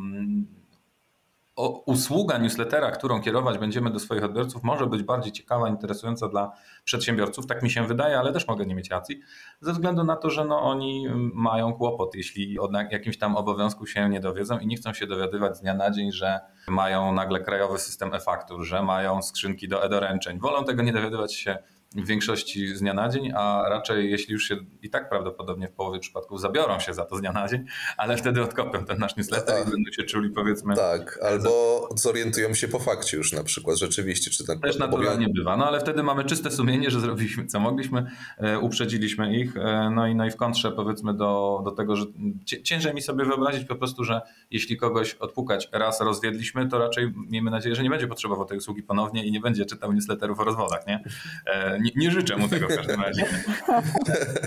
usługa 1.85 2.37
newslettera, 2.37 2.91
którą 2.91 3.21
kierować 3.21 3.57
będziemy 3.57 3.91
do 3.91 3.99
swoich 3.99 4.23
odbiorców, 4.23 4.63
może 4.63 4.87
być 4.87 5.03
bardziej 5.03 5.31
ciekawa, 5.31 5.69
interesująca 5.69 6.27
dla 6.27 6.51
przedsiębiorców. 6.83 7.47
Tak 7.47 7.63
mi 7.63 7.69
się 7.69 7.87
wydaje, 7.87 8.19
ale 8.19 8.33
też 8.33 8.47
mogę 8.47 8.65
nie 8.65 8.75
mieć 8.75 8.89
racji, 8.89 9.19
ze 9.61 9.73
względu 9.73 10.03
na 10.03 10.15
to, 10.15 10.29
że 10.29 10.45
no, 10.45 10.61
oni 10.61 11.07
mają 11.33 11.73
kłopot, 11.73 12.15
jeśli 12.15 12.59
o 12.59 12.69
jakimś 12.91 13.17
tam 13.17 13.35
obowiązku 13.35 13.85
się 13.85 14.09
nie 14.09 14.19
dowiedzą 14.19 14.59
i 14.59 14.67
nie 14.67 14.75
chcą 14.75 14.93
się 14.93 15.07
dowiadywać 15.07 15.57
z 15.57 15.61
dnia 15.61 15.73
na 15.73 15.91
dzień, 15.91 16.11
że 16.11 16.39
mają 16.67 17.13
nagle 17.13 17.39
krajowy 17.39 17.79
system 17.79 18.13
e-faktur, 18.13 18.63
że 18.63 18.83
mają 18.83 19.21
skrzynki 19.21 19.67
do 19.67 19.83
e-doręczeń. 19.83 20.39
Wolą 20.39 20.63
tego 20.63 20.83
nie 20.83 20.93
dowiadywać 20.93 21.33
się 21.35 21.57
w 21.95 22.07
większości 22.07 22.67
z 22.67 22.79
dnia 22.79 22.93
na 22.93 23.09
dzień, 23.09 23.31
a 23.35 23.65
raczej 23.69 24.11
jeśli 24.11 24.33
już 24.33 24.43
się 24.47 24.57
i 24.81 24.89
tak 24.89 25.09
prawdopodobnie 25.09 25.67
w 25.67 25.71
połowie 25.71 25.99
przypadków 25.99 26.41
zabiorą 26.41 26.79
się 26.79 26.93
za 26.93 27.05
to 27.05 27.17
z 27.17 27.19
dnia 27.19 27.31
na 27.31 27.47
dzień, 27.47 27.65
ale 27.97 28.17
wtedy 28.17 28.43
odkopią 28.43 28.85
ten 28.85 28.99
nasz 28.99 29.15
newsletter 29.17 29.55
tak. 29.55 29.67
i 29.67 29.71
będą 29.71 29.91
się 29.91 30.03
czuli 30.03 30.29
powiedzmy... 30.29 30.75
Tak, 30.75 31.19
albo 31.23 31.89
zorientują 31.95 32.53
się 32.53 32.67
po 32.67 32.79
fakcie 32.79 33.17
już 33.17 33.33
na 33.33 33.43
przykład 33.43 33.77
rzeczywiście. 33.77 34.31
Czy 34.31 34.45
tak 34.45 34.59
Też 34.59 34.77
naturalnie 34.77 35.29
bywa, 35.29 35.57
no 35.57 35.67
ale 35.67 35.79
wtedy 35.79 36.03
mamy 36.03 36.23
czyste 36.25 36.51
sumienie, 36.51 36.91
że 36.91 36.99
zrobiliśmy 36.99 37.45
co 37.45 37.59
mogliśmy, 37.59 38.11
e, 38.37 38.59
uprzedziliśmy 38.59 39.35
ich, 39.35 39.57
e, 39.57 39.91
no 39.95 40.07
i, 40.07 40.15
no 40.15 40.25
i 40.25 40.31
w 40.31 40.35
kontrze 40.35 40.71
powiedzmy 40.71 41.13
do, 41.13 41.61
do 41.65 41.71
tego, 41.71 41.95
że 41.95 42.05
ciężej 42.63 42.93
mi 42.93 43.01
sobie 43.01 43.25
wyobrazić 43.25 43.67
po 43.67 43.75
prostu, 43.75 44.03
że 44.03 44.21
jeśli 44.51 44.77
kogoś 44.77 45.13
odpukać 45.13 45.69
raz 45.71 46.01
rozwiedliśmy, 46.01 46.67
to 46.67 46.79
raczej 46.79 47.13
miejmy 47.29 47.51
nadzieję, 47.51 47.75
że 47.75 47.83
nie 47.83 47.89
będzie 47.89 48.07
potrzebował 48.07 48.45
tej 48.45 48.57
usługi 48.57 48.83
ponownie 48.83 49.25
i 49.25 49.31
nie 49.31 49.39
będzie 49.39 49.65
czytał 49.65 49.93
newsletterów 49.93 50.39
o 50.39 50.43
rozwodach, 50.43 50.87
nie? 50.87 51.03
Nie, 51.79 51.91
nie, 51.95 52.11
życzę 52.11 52.37
mu 52.37 52.47
tego 52.47 52.67
w 52.67 52.75
każdym 52.75 53.01
razie. 53.05 53.25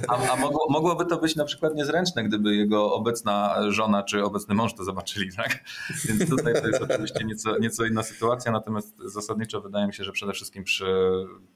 A, 0.09 0.33
a 0.33 0.37
mogło, 0.37 0.66
mogłoby 0.71 1.07
to 1.07 1.16
być 1.16 1.37
na 1.37 1.45
przykład 1.45 1.75
niezręczne, 1.75 2.25
gdyby 2.25 2.57
jego 2.57 2.92
obecna 2.95 3.57
żona 3.68 4.03
czy 4.03 4.25
obecny 4.25 4.55
mąż 4.55 4.75
to 4.75 4.85
zobaczyli, 4.85 5.37
tak? 5.37 5.64
Więc 6.05 6.31
tutaj 6.31 6.55
to 6.55 6.66
jest 6.68 6.83
oczywiście 6.83 7.25
nieco, 7.25 7.59
nieco 7.59 7.85
inna 7.85 8.03
sytuacja, 8.03 8.53
natomiast 8.53 8.99
zasadniczo 8.99 9.61
wydaje 9.61 9.87
mi 9.87 9.95
się, 9.95 10.05
że 10.05 10.12
przede 10.12 10.33
wszystkim 10.33 10.64
przy, 10.64 10.87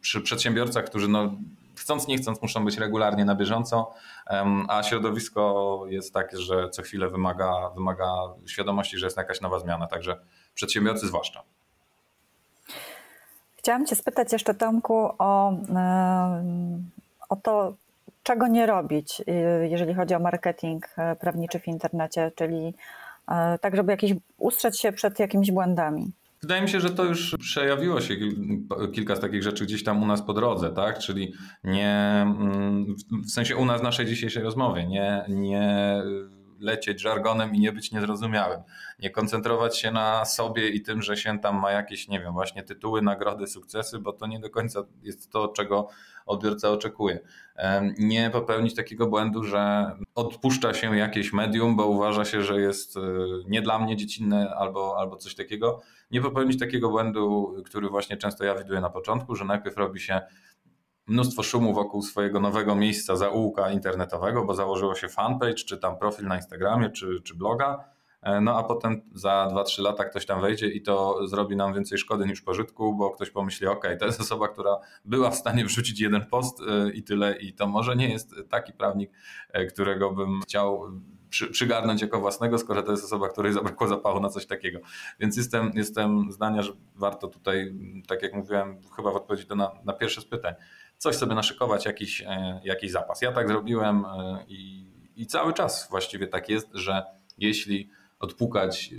przy 0.01 0.21
przedsiębiorcach, 0.21 0.85
którzy 0.85 1.09
no, 1.09 1.37
chcąc 1.77 2.09
nie 2.09 2.17
chcąc 2.17 2.43
muszą 2.43 2.65
być 2.65 2.79
regularnie 2.79 3.25
na 3.25 3.35
bieżąco, 3.35 3.95
a 4.69 4.83
środowisko 4.83 5.83
jest 5.89 6.15
takie, 6.15 6.39
że 6.39 6.71
co 6.71 6.83
chwilę 6.83 7.09
wymaga, 7.11 7.71
wymaga 7.75 8.13
świadomości, 8.47 8.99
że 8.99 9.07
jest 9.07 9.17
jakaś 9.17 9.41
nowa 9.41 9.59
zmiana, 9.59 9.87
także 9.87 10.21
przedsiębiorcy 10.55 11.07
zwłaszcza. 11.07 11.43
Chciałam 13.67 13.87
Cię 13.87 13.97
spytać 13.97 14.33
jeszcze, 14.33 14.55
Tomku, 14.55 14.95
o, 15.19 15.53
e, 15.53 16.45
o 17.29 17.37
to, 17.37 17.75
czego 18.23 18.49
nie 18.49 18.67
robić, 18.67 19.23
e, 19.27 19.69
jeżeli 19.69 19.95
chodzi 19.95 20.15
o 20.15 20.19
marketing 20.19 20.87
e, 20.99 21.17
prawniczy 21.17 21.61
w 21.61 21.69
internecie, 21.69 22.33
czyli 22.37 22.75
tak, 23.61 23.77
żeby 23.77 23.93
jakiś, 23.93 24.13
ustrzec 24.39 24.79
się 24.79 24.93
przed 24.93 25.19
jakimiś 25.19 25.53
błędami. 25.53 26.11
Wydaje 26.43 26.63
mi 26.63 26.69
się, 26.69 26.81
że 26.81 26.91
to 26.91 27.05
już 27.05 27.37
przejawiło 27.41 28.01
się 28.01 28.15
kilka 28.95 29.17
z 29.17 29.21
takich 29.21 29.43
rzeczy 29.43 29.65
gdzieś 29.65 29.85
tam 29.85 30.03
u 30.03 30.07
nas 30.07 30.23
po 30.23 30.33
drodze, 30.33 30.71
tak? 30.71 30.99
Czyli 30.99 31.33
nie, 31.65 32.25
mm, 32.27 32.97
w 33.25 33.31
sensie 33.31 33.57
u 33.57 33.65
nas 33.65 33.83
naszej 33.83 34.07
dzisiejszej 34.07 34.43
rozmowie, 34.43 34.87
nie, 34.87 35.25
nie 35.29 36.03
lecieć 36.59 37.01
żargonem 37.01 37.55
i 37.55 37.61
nie 37.61 37.73
być 37.73 37.93
niezrozumiałym. 37.93 38.61
Nie 38.99 39.11
koncentrować 39.11 39.79
się 39.79 39.91
na 39.91 40.25
sobie 40.25 40.69
i 40.69 40.83
tym, 40.83 41.03
że 41.03 41.17
się 41.17 41.39
tam 41.39 41.61
ma 41.61 41.71
jakieś, 41.73 42.09
nie 42.09 42.21
wiem, 42.21 42.33
właśnie 42.33 42.63
tytuły, 42.63 43.03
nagrody, 43.03 43.47
sukcesy, 43.47 43.99
bo 43.99 44.13
to 44.13 44.27
nie 44.27 44.41
do 44.41 44.51
końca 44.51 44.83
jest 45.03 45.33
to, 45.33 45.49
czego 45.49 45.89
odbiorca 46.27 46.71
oczekuje. 46.71 47.21
Nie 47.99 48.31
popełnić 48.31 48.75
takiego 48.75 49.07
błędu, 49.07 49.43
że 49.43 49.93
odpuszcza 50.15 50.75
się 50.75 50.97
jakieś 50.97 51.33
medium, 51.33 51.77
bo 51.77 51.87
uważa 51.87 52.25
się, 52.25 52.43
że 52.43 52.61
jest 52.61 52.97
e, 52.97 53.01
nie 53.47 53.63
dla 53.63 53.79
mnie 53.79 53.97
dziecinne 53.97 54.55
albo, 54.55 54.99
albo 54.99 55.17
coś 55.17 55.35
takiego. 55.35 55.83
Nie 56.11 56.21
popełnić 56.21 56.59
takiego 56.59 56.91
błędu, 56.91 57.55
który 57.65 57.89
właśnie 57.89 58.17
często 58.17 58.45
ja 58.45 58.55
widuję 58.55 58.81
na 58.81 58.91
początku, 58.91 59.35
że 59.35 59.45
najpierw 59.45 59.77
robi 59.77 60.01
się 60.01 60.21
mnóstwo 61.07 61.43
szumu 61.43 61.75
wokół 61.75 62.03
swojego 62.03 62.41
nowego 62.41 62.75
miejsca 62.75 63.17
zaułka 63.17 63.71
internetowego, 63.71 64.45
bo 64.45 64.55
założyło 64.55 64.95
się 64.95 65.09
fanpage, 65.09 65.55
czy 65.55 65.79
tam 65.79 65.99
profil 65.99 66.27
na 66.27 66.37
Instagramie, 66.37 66.91
czy, 66.91 67.21
czy 67.25 67.35
bloga. 67.35 67.85
E, 68.23 68.41
no 68.41 68.59
a 68.59 68.63
potem 68.63 69.03
za 69.15 69.49
2-3 69.53 69.83
lata 69.83 70.05
ktoś 70.05 70.27
tam 70.27 70.41
wejdzie 70.41 70.69
i 70.69 70.83
to 70.83 71.27
zrobi 71.29 71.57
nam 71.57 71.75
więcej 71.75 71.99
szkody 71.99 72.27
niż 72.27 72.41
pożytku, 72.41 72.95
bo 72.95 73.11
ktoś 73.11 73.31
pomyśli, 73.31 73.67
ok, 73.67 73.87
to 73.99 74.07
jest 74.07 74.21
osoba, 74.21 74.49
która 74.49 74.77
była 75.05 75.31
w 75.31 75.37
stanie 75.37 75.65
wrzucić 75.65 76.01
jeden 76.01 76.27
post 76.27 76.61
e, 76.61 76.91
i 76.91 77.03
tyle, 77.03 77.37
i 77.37 77.53
to 77.53 77.67
może 77.67 77.97
nie 77.97 78.09
jest 78.09 78.35
taki 78.51 78.73
prawnik, 78.73 79.11
e, 79.53 79.67
którego 79.67 80.11
bym 80.13 80.41
chciał 80.43 80.83
przy, 81.31 81.51
przygarnąć 81.51 82.03
jako 82.03 82.21
własnego, 82.21 82.59
skoro 82.59 82.83
to 82.83 82.91
jest 82.91 83.05
osoba, 83.05 83.29
której 83.29 83.53
zabrakło 83.53 83.89
zapachu 83.89 84.21
na 84.21 84.29
coś 84.29 84.47
takiego. 84.47 84.79
Więc 85.21 85.37
jestem, 85.37 85.71
jestem 85.75 86.33
zdania, 86.33 86.63
że 86.63 86.73
warto 86.95 87.29
tutaj, 87.29 87.75
tak 88.09 88.23
jak 88.23 88.35
mówiłem, 88.35 88.81
chyba 88.97 89.13
w 89.13 89.17
odpowiedzi 89.17 89.47
to 89.47 89.57
na, 89.57 89.73
na 89.85 89.93
pierwsze 89.93 90.21
z 90.21 90.25
pytań, 90.25 90.55
coś 90.99 91.17
sobie 91.17 91.35
naszykować, 91.35 91.85
jakiś, 91.85 92.23
e, 92.23 92.61
jakiś 92.65 92.91
zapas. 92.91 93.23
Ja 93.23 93.33
tak 93.33 93.49
zrobiłem 93.49 94.05
e, 94.05 94.45
i, 94.49 94.91
i 95.17 95.27
cały 95.27 95.53
czas 95.53 95.89
właściwie 95.91 96.27
tak 96.27 96.49
jest, 96.49 96.69
że 96.75 97.03
jeśli 97.39 97.91
odpukać 98.21 98.91
e, 98.93 98.97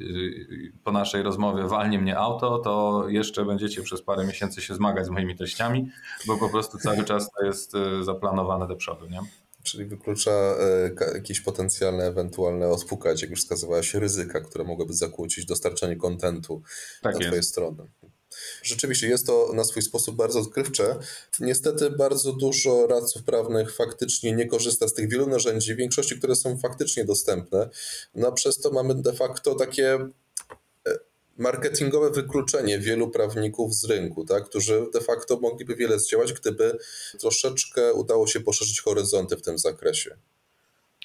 po 0.83 0.91
naszej 0.91 1.23
rozmowie 1.23 1.63
walnie 1.63 1.99
mnie 1.99 2.17
auto, 2.17 2.59
to 2.59 3.03
jeszcze 3.07 3.45
będziecie 3.45 3.81
przez 3.81 4.01
parę 4.01 4.25
miesięcy 4.25 4.61
się 4.61 4.75
zmagać 4.75 5.05
z 5.05 5.09
moimi 5.09 5.35
treściami, 5.35 5.91
bo 6.27 6.37
po 6.37 6.49
prostu 6.49 6.77
cały 6.77 7.03
czas 7.03 7.29
to 7.39 7.45
jest 7.45 7.73
zaplanowane 8.01 8.67
do 8.67 8.75
przodu. 8.75 9.05
Nie? 9.05 9.19
Czyli 9.63 9.85
wyklucza 9.85 10.31
jakieś 11.13 11.41
potencjalne, 11.41 12.03
ewentualne 12.03 12.67
odpukać, 12.67 13.21
jak 13.21 13.31
już 13.31 13.39
wskazywałeś, 13.39 13.93
ryzyka, 13.93 14.41
które 14.41 14.63
mogłyby 14.63 14.93
zakłócić 14.93 15.45
dostarczanie 15.45 15.95
kontentu 15.95 16.61
tak 17.01 17.13
na 17.13 17.19
Twojej 17.19 17.43
strony. 17.43 17.87
Rzeczywiście 18.63 19.07
jest 19.07 19.25
to 19.25 19.51
na 19.53 19.63
swój 19.63 19.81
sposób 19.81 20.15
bardzo 20.15 20.39
odkrywcze. 20.39 20.95
Niestety 21.39 21.89
bardzo 21.89 22.33
dużo 22.33 22.87
radców 22.87 23.23
prawnych 23.23 23.75
faktycznie 23.75 24.31
nie 24.31 24.47
korzysta 24.47 24.87
z 24.87 24.93
tych 24.93 25.09
wielu 25.09 25.27
narzędzi, 25.27 25.73
w 25.73 25.77
większości, 25.77 26.17
które 26.17 26.35
są 26.35 26.57
faktycznie 26.57 27.05
dostępne. 27.05 27.69
No 28.15 28.31
przez 28.31 28.57
to 28.57 28.71
mamy 28.71 28.95
de 28.95 29.13
facto 29.13 29.55
takie 29.55 29.93
e, 29.93 30.09
marketingowe 31.37 32.11
wykluczenie 32.11 32.79
wielu 32.79 33.09
prawników 33.09 33.75
z 33.75 33.85
rynku, 33.85 34.25
tak, 34.25 34.45
którzy 34.45 34.85
de 34.93 35.01
facto 35.01 35.39
mogliby 35.39 35.75
wiele 35.75 35.99
zdziałać, 35.99 36.33
gdyby 36.33 36.77
troszeczkę 37.19 37.93
udało 37.93 38.27
się 38.27 38.39
poszerzyć 38.39 38.81
horyzonty 38.81 39.37
w 39.37 39.41
tym 39.41 39.57
zakresie. 39.57 40.17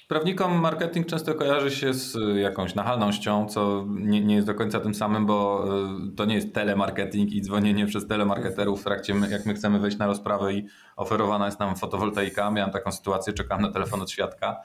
Prawnikom 0.07 0.59
marketing 0.59 1.07
często 1.07 1.33
kojarzy 1.33 1.71
się 1.71 1.93
z 1.93 2.15
y, 2.15 2.39
jakąś 2.39 2.75
nachalnością, 2.75 3.47
co 3.49 3.85
nie, 3.89 4.21
nie, 4.21 4.35
jest 4.35 4.47
do 4.47 4.55
końca 4.55 4.79
tym 4.79 4.95
samym, 4.95 5.25
bo 5.25 5.65
y, 6.11 6.15
to 6.15 6.25
nie 6.25 6.35
jest 6.35 6.53
telemarketing 6.53 7.31
i 7.31 7.41
dzwonienie 7.41 7.85
przez 7.85 8.07
telemarketerów 8.07 8.81
w 8.81 8.83
trakcie, 8.83 9.13
jak 9.29 9.45
my 9.45 9.53
chcemy 9.53 9.79
wejść 9.79 9.97
na 9.97 10.07
rozprawę 10.07 10.53
i 10.53 10.65
oferowana 10.95 11.45
jest 11.45 11.59
nam 11.59 11.75
fotowoltaika. 11.75 12.51
Miałem 12.51 12.71
taką 12.71 12.91
sytuację, 12.91 13.33
czekam 13.33 13.61
na 13.61 13.71
telefon 13.71 14.01
od 14.01 14.11
świadka 14.11 14.63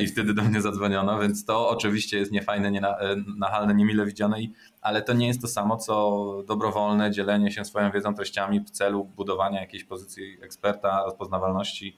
i 0.00 0.06
wtedy 0.06 0.34
do 0.34 0.42
mnie 0.42 0.62
zadzwoniono, 0.62 1.18
więc 1.18 1.44
to 1.44 1.68
oczywiście 1.68 2.18
jest 2.18 2.32
niefajne, 2.32 2.70
nienachalne, 2.70 3.74
niemile 3.74 4.06
widziane, 4.06 4.36
ale 4.80 5.02
to 5.02 5.12
nie 5.12 5.26
jest 5.26 5.40
to 5.40 5.48
samo, 5.48 5.76
co 5.76 6.22
dobrowolne 6.46 7.10
dzielenie 7.10 7.50
się 7.50 7.64
swoją 7.64 7.90
wiedzą, 7.90 8.14
treściami 8.14 8.60
w 8.60 8.70
celu 8.70 9.04
budowania 9.04 9.60
jakiejś 9.60 9.84
pozycji 9.84 10.38
eksperta, 10.42 11.02
rozpoznawalności 11.04 11.96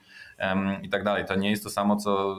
i 0.82 0.88
tak 0.88 1.04
dalej. 1.04 1.24
To 1.24 1.34
nie 1.34 1.50
jest 1.50 1.64
to 1.64 1.70
samo, 1.70 1.96
co 1.96 2.36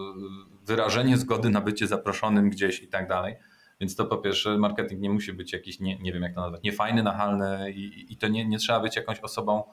wyrażenie 0.66 1.18
zgody 1.18 1.50
na 1.50 1.62
bycie 1.62 1.88
zaproszonym 1.88 2.50
gdzieś 2.50 2.84
i 2.84 2.88
tak 2.88 3.08
dalej. 3.08 3.36
Więc 3.80 3.96
to 3.96 4.06
po 4.06 4.18
pierwsze, 4.18 4.58
marketing 4.58 5.02
nie 5.02 5.10
musi 5.10 5.34
być 5.34 5.54
jakiś, 5.54 5.80
nie, 5.80 5.98
nie 5.98 6.14
wiem 6.14 6.24
jak 6.24 6.34
to 6.34 6.42
nazwać, 6.42 6.64
niefajny, 6.64 7.04
nachalny 7.04 7.72
i, 7.72 8.14
i 8.14 8.18
to 8.18 8.28
nie, 8.28 8.46
nie 8.46 8.58
trzeba 8.58 8.80
być 8.80 8.96
jakąś 8.96 9.20
osobą, 9.20 9.64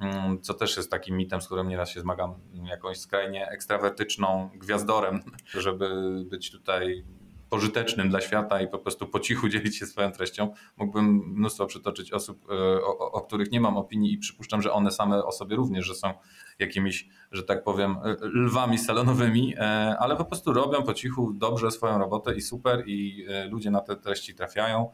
mm, 0.00 0.40
co 0.40 0.54
też 0.54 0.76
jest 0.76 0.90
takim 0.90 1.16
mitem, 1.16 1.40
z 1.40 1.46
którym 1.46 1.68
nieraz 1.68 1.90
się 1.90 2.00
zmagam, 2.00 2.34
jakąś 2.64 2.98
skrajnie 2.98 3.48
ekstrawertyczną 3.48 4.50
gwiazdorem, 4.54 5.20
żeby 5.46 5.88
być 6.30 6.50
tutaj 6.50 7.04
pożytecznym 7.50 8.08
dla 8.08 8.20
świata 8.20 8.60
i 8.60 8.68
po 8.68 8.78
prostu 8.78 9.06
po 9.06 9.20
cichu 9.20 9.48
dzielić 9.52 9.78
się 9.78 9.86
swoją 9.86 10.12
treścią. 10.12 10.52
Mógłbym 10.76 11.06
mnóstwo 11.36 11.66
przytoczyć 11.66 12.12
osób, 12.12 12.46
e, 12.50 12.54
o, 12.82 13.12
o, 13.12 13.20
których 13.20 13.50
nie 13.50 13.60
mam 13.60 13.76
opinii 13.76 14.12
i 14.12 14.18
przypuszczam, 14.18 14.62
że 14.62 14.72
one 14.72 14.90
same 14.90 15.24
o 15.24 15.32
sobie 15.32 15.56
również, 15.56 15.86
że 15.86 15.94
są 15.94 16.12
jakimiś, 16.58 17.08
że 17.32 17.42
tak 17.42 17.64
powiem, 17.64 17.96
e, 18.04 18.16
lwami 18.22 18.78
salonowymi, 18.78 19.54
e, 19.56 19.60
ale 19.98 20.16
po 20.16 20.24
prostu 20.24 20.52
robią 20.52 20.82
po 20.82 20.94
cichu 20.94 21.32
dobrze 21.32 21.70
swoją 21.70 21.98
robotę 21.98 22.34
i 22.34 22.40
super 22.40 22.82
i 22.86 23.26
ludzie 23.50 23.70
na 23.70 23.80
te 23.80 23.96
treści 23.96 24.34
trafiają 24.34 24.90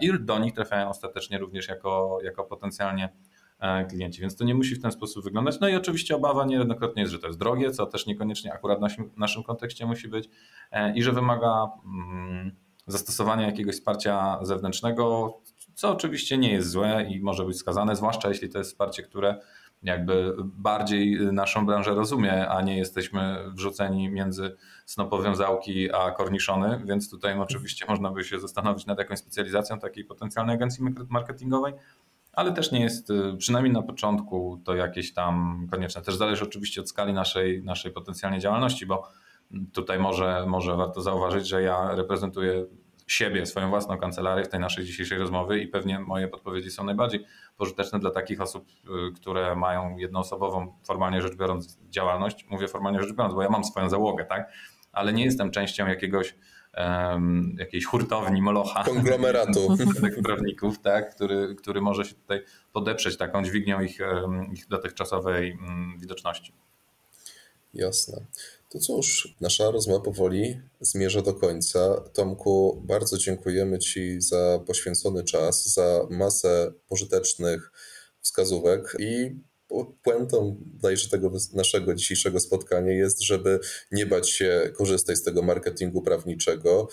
i 0.00 0.12
do 0.20 0.38
nich 0.38 0.52
trafiają 0.52 0.88
ostatecznie 0.88 1.38
również 1.38 1.68
jako, 1.68 2.18
jako 2.22 2.44
potencjalnie 2.44 3.08
klienci, 3.88 4.20
więc 4.20 4.36
to 4.36 4.44
nie 4.44 4.54
musi 4.54 4.74
w 4.74 4.82
ten 4.82 4.92
sposób 4.92 5.24
wyglądać. 5.24 5.60
No 5.60 5.68
i 5.68 5.74
oczywiście 5.74 6.16
obawa 6.16 6.44
niejednokrotnie 6.44 7.02
jest, 7.02 7.12
że 7.12 7.18
to 7.18 7.26
jest 7.26 7.38
drogie, 7.38 7.70
co 7.70 7.86
też 7.86 8.06
niekoniecznie 8.06 8.52
akurat 8.52 8.78
w 8.78 8.80
naszym, 8.80 9.10
naszym 9.16 9.42
kontekście 9.42 9.86
musi 9.86 10.08
być 10.08 10.28
e, 10.70 10.94
i 10.94 11.02
że 11.02 11.12
wymaga 11.12 11.68
mm, 11.84 12.56
zastosowania 12.86 13.46
jakiegoś 13.46 13.74
wsparcia 13.74 14.38
zewnętrznego, 14.42 15.36
co 15.74 15.90
oczywiście 15.90 16.38
nie 16.38 16.52
jest 16.52 16.70
złe 16.70 17.06
i 17.10 17.20
może 17.20 17.44
być 17.44 17.58
skazane, 17.58 17.96
zwłaszcza 17.96 18.28
jeśli 18.28 18.48
to 18.48 18.58
jest 18.58 18.70
wsparcie, 18.70 19.02
które 19.02 19.40
jakby 19.82 20.34
bardziej 20.44 21.20
naszą 21.32 21.66
branżę 21.66 21.94
rozumie, 21.94 22.48
a 22.48 22.62
nie 22.62 22.78
jesteśmy 22.78 23.44
wrzuceni 23.54 24.08
między 24.08 24.56
snopowiązałki 24.86 25.92
a 25.94 26.10
korniszony, 26.10 26.82
więc 26.84 27.10
tutaj 27.10 27.38
oczywiście 27.38 27.86
można 27.88 28.10
by 28.10 28.24
się 28.24 28.40
zastanowić 28.40 28.86
nad 28.86 28.98
jakąś 28.98 29.18
specjalizacją 29.18 29.78
takiej 29.78 30.04
potencjalnej 30.04 30.56
agencji 30.56 30.84
marketingowej, 31.08 31.74
ale 32.36 32.52
też 32.52 32.72
nie 32.72 32.80
jest, 32.80 33.10
y, 33.10 33.36
przynajmniej 33.38 33.72
na 33.72 33.82
początku, 33.82 34.60
to 34.64 34.74
jakieś 34.74 35.12
tam 35.12 35.66
konieczne. 35.70 36.02
Też 36.02 36.16
zależy 36.16 36.44
oczywiście 36.44 36.80
od 36.80 36.88
skali 36.88 37.12
naszej, 37.12 37.62
naszej 37.62 37.92
potencjalnej 37.92 38.40
działalności, 38.40 38.86
bo 38.86 39.08
tutaj 39.72 39.98
może, 39.98 40.44
może 40.46 40.76
warto 40.76 41.00
zauważyć, 41.00 41.48
że 41.48 41.62
ja 41.62 41.94
reprezentuję 41.94 42.66
siebie, 43.06 43.46
swoją 43.46 43.70
własną 43.70 43.98
kancelarię 43.98 44.44
w 44.44 44.48
tej 44.48 44.60
naszej 44.60 44.84
dzisiejszej 44.84 45.18
rozmowy 45.18 45.60
i 45.60 45.68
pewnie 45.68 45.98
moje 45.98 46.28
podpowiedzi 46.28 46.70
są 46.70 46.84
najbardziej 46.84 47.26
pożyteczne 47.56 47.98
dla 47.98 48.10
takich 48.10 48.40
osób, 48.40 48.68
y, 48.68 49.12
które 49.12 49.56
mają 49.56 49.96
jednoosobową, 49.96 50.74
formalnie 50.86 51.22
rzecz 51.22 51.36
biorąc, 51.36 51.78
działalność. 51.88 52.46
Mówię 52.50 52.68
formalnie 52.68 53.00
rzecz 53.00 53.12
biorąc, 53.12 53.34
bo 53.34 53.42
ja 53.42 53.48
mam 53.48 53.64
swoją 53.64 53.88
załogę, 53.88 54.24
tak? 54.24 54.52
Ale 54.92 55.12
nie 55.12 55.24
jestem 55.24 55.50
częścią 55.50 55.86
jakiegoś 55.86 56.34
um, 56.76 57.56
jakiejś 57.58 57.84
hurtowni 57.84 58.42
Molocha. 58.42 58.84
Konglomeratu. 58.84 59.76
prawników, 60.24 60.78
tak, 60.78 61.14
który, 61.14 61.54
który 61.54 61.80
może 61.80 62.04
się 62.04 62.14
tutaj 62.14 62.42
podeprzeć 62.72 63.16
taką 63.16 63.44
dźwignią 63.44 63.80
ich, 63.80 63.98
ich 64.52 64.68
dotychczasowej 64.68 65.50
mm, 65.50 65.98
widoczności. 66.00 66.52
Jasne. 67.74 68.24
To 68.70 68.78
cóż, 68.78 69.34
nasza 69.40 69.70
rozmowa 69.70 70.04
powoli 70.04 70.60
zmierza 70.80 71.22
do 71.22 71.34
końca. 71.34 72.00
Tomku, 72.12 72.82
bardzo 72.84 73.18
dziękujemy 73.18 73.78
Ci 73.78 74.20
za 74.20 74.58
poświęcony 74.66 75.24
czas, 75.24 75.74
za 75.74 76.06
masę 76.10 76.72
pożytecznych 76.88 77.72
wskazówek 78.20 78.96
i 78.98 79.36
puentą 80.02 80.56
dajże 80.82 81.08
tego 81.08 81.32
naszego 81.52 81.94
dzisiejszego 81.94 82.40
spotkania 82.40 82.92
jest, 82.92 83.22
żeby 83.22 83.60
nie 83.92 84.06
bać 84.06 84.30
się 84.30 84.72
korzystać 84.74 85.18
z 85.18 85.22
tego 85.22 85.42
marketingu 85.42 86.02
prawniczego, 86.02 86.88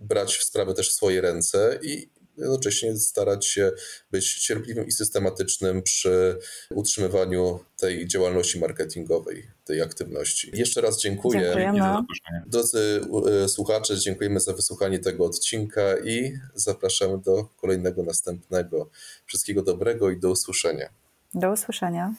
brać 0.00 0.36
w 0.36 0.44
sprawę 0.44 0.74
też 0.74 0.90
w 0.90 0.92
swoje 0.92 1.20
ręce 1.20 1.78
i 1.82 2.08
jednocześnie 2.36 2.96
starać 2.96 3.46
się 3.46 3.72
być 4.10 4.34
cierpliwym 4.34 4.86
i 4.86 4.92
systematycznym 4.92 5.82
przy 5.82 6.38
utrzymywaniu 6.70 7.60
tej 7.76 8.08
działalności 8.08 8.58
marketingowej, 8.58 9.50
tej 9.64 9.82
aktywności. 9.82 10.50
Jeszcze 10.54 10.80
raz 10.80 11.00
dziękuję. 11.00 11.40
Dziękujemy. 11.40 12.02
Drodzy 12.46 13.00
e, 13.44 13.48
słuchacze, 13.48 13.98
dziękujemy 13.98 14.40
za 14.40 14.52
wysłuchanie 14.52 14.98
tego 14.98 15.24
odcinka 15.24 15.98
i 16.04 16.32
zapraszamy 16.54 17.18
do 17.18 17.44
kolejnego, 17.44 18.02
następnego. 18.02 18.90
Wszystkiego 19.26 19.62
dobrego 19.62 20.10
i 20.10 20.20
do 20.20 20.30
usłyszenia. 20.30 20.88
Do 21.34 21.52
usłyszenia. 21.52 22.12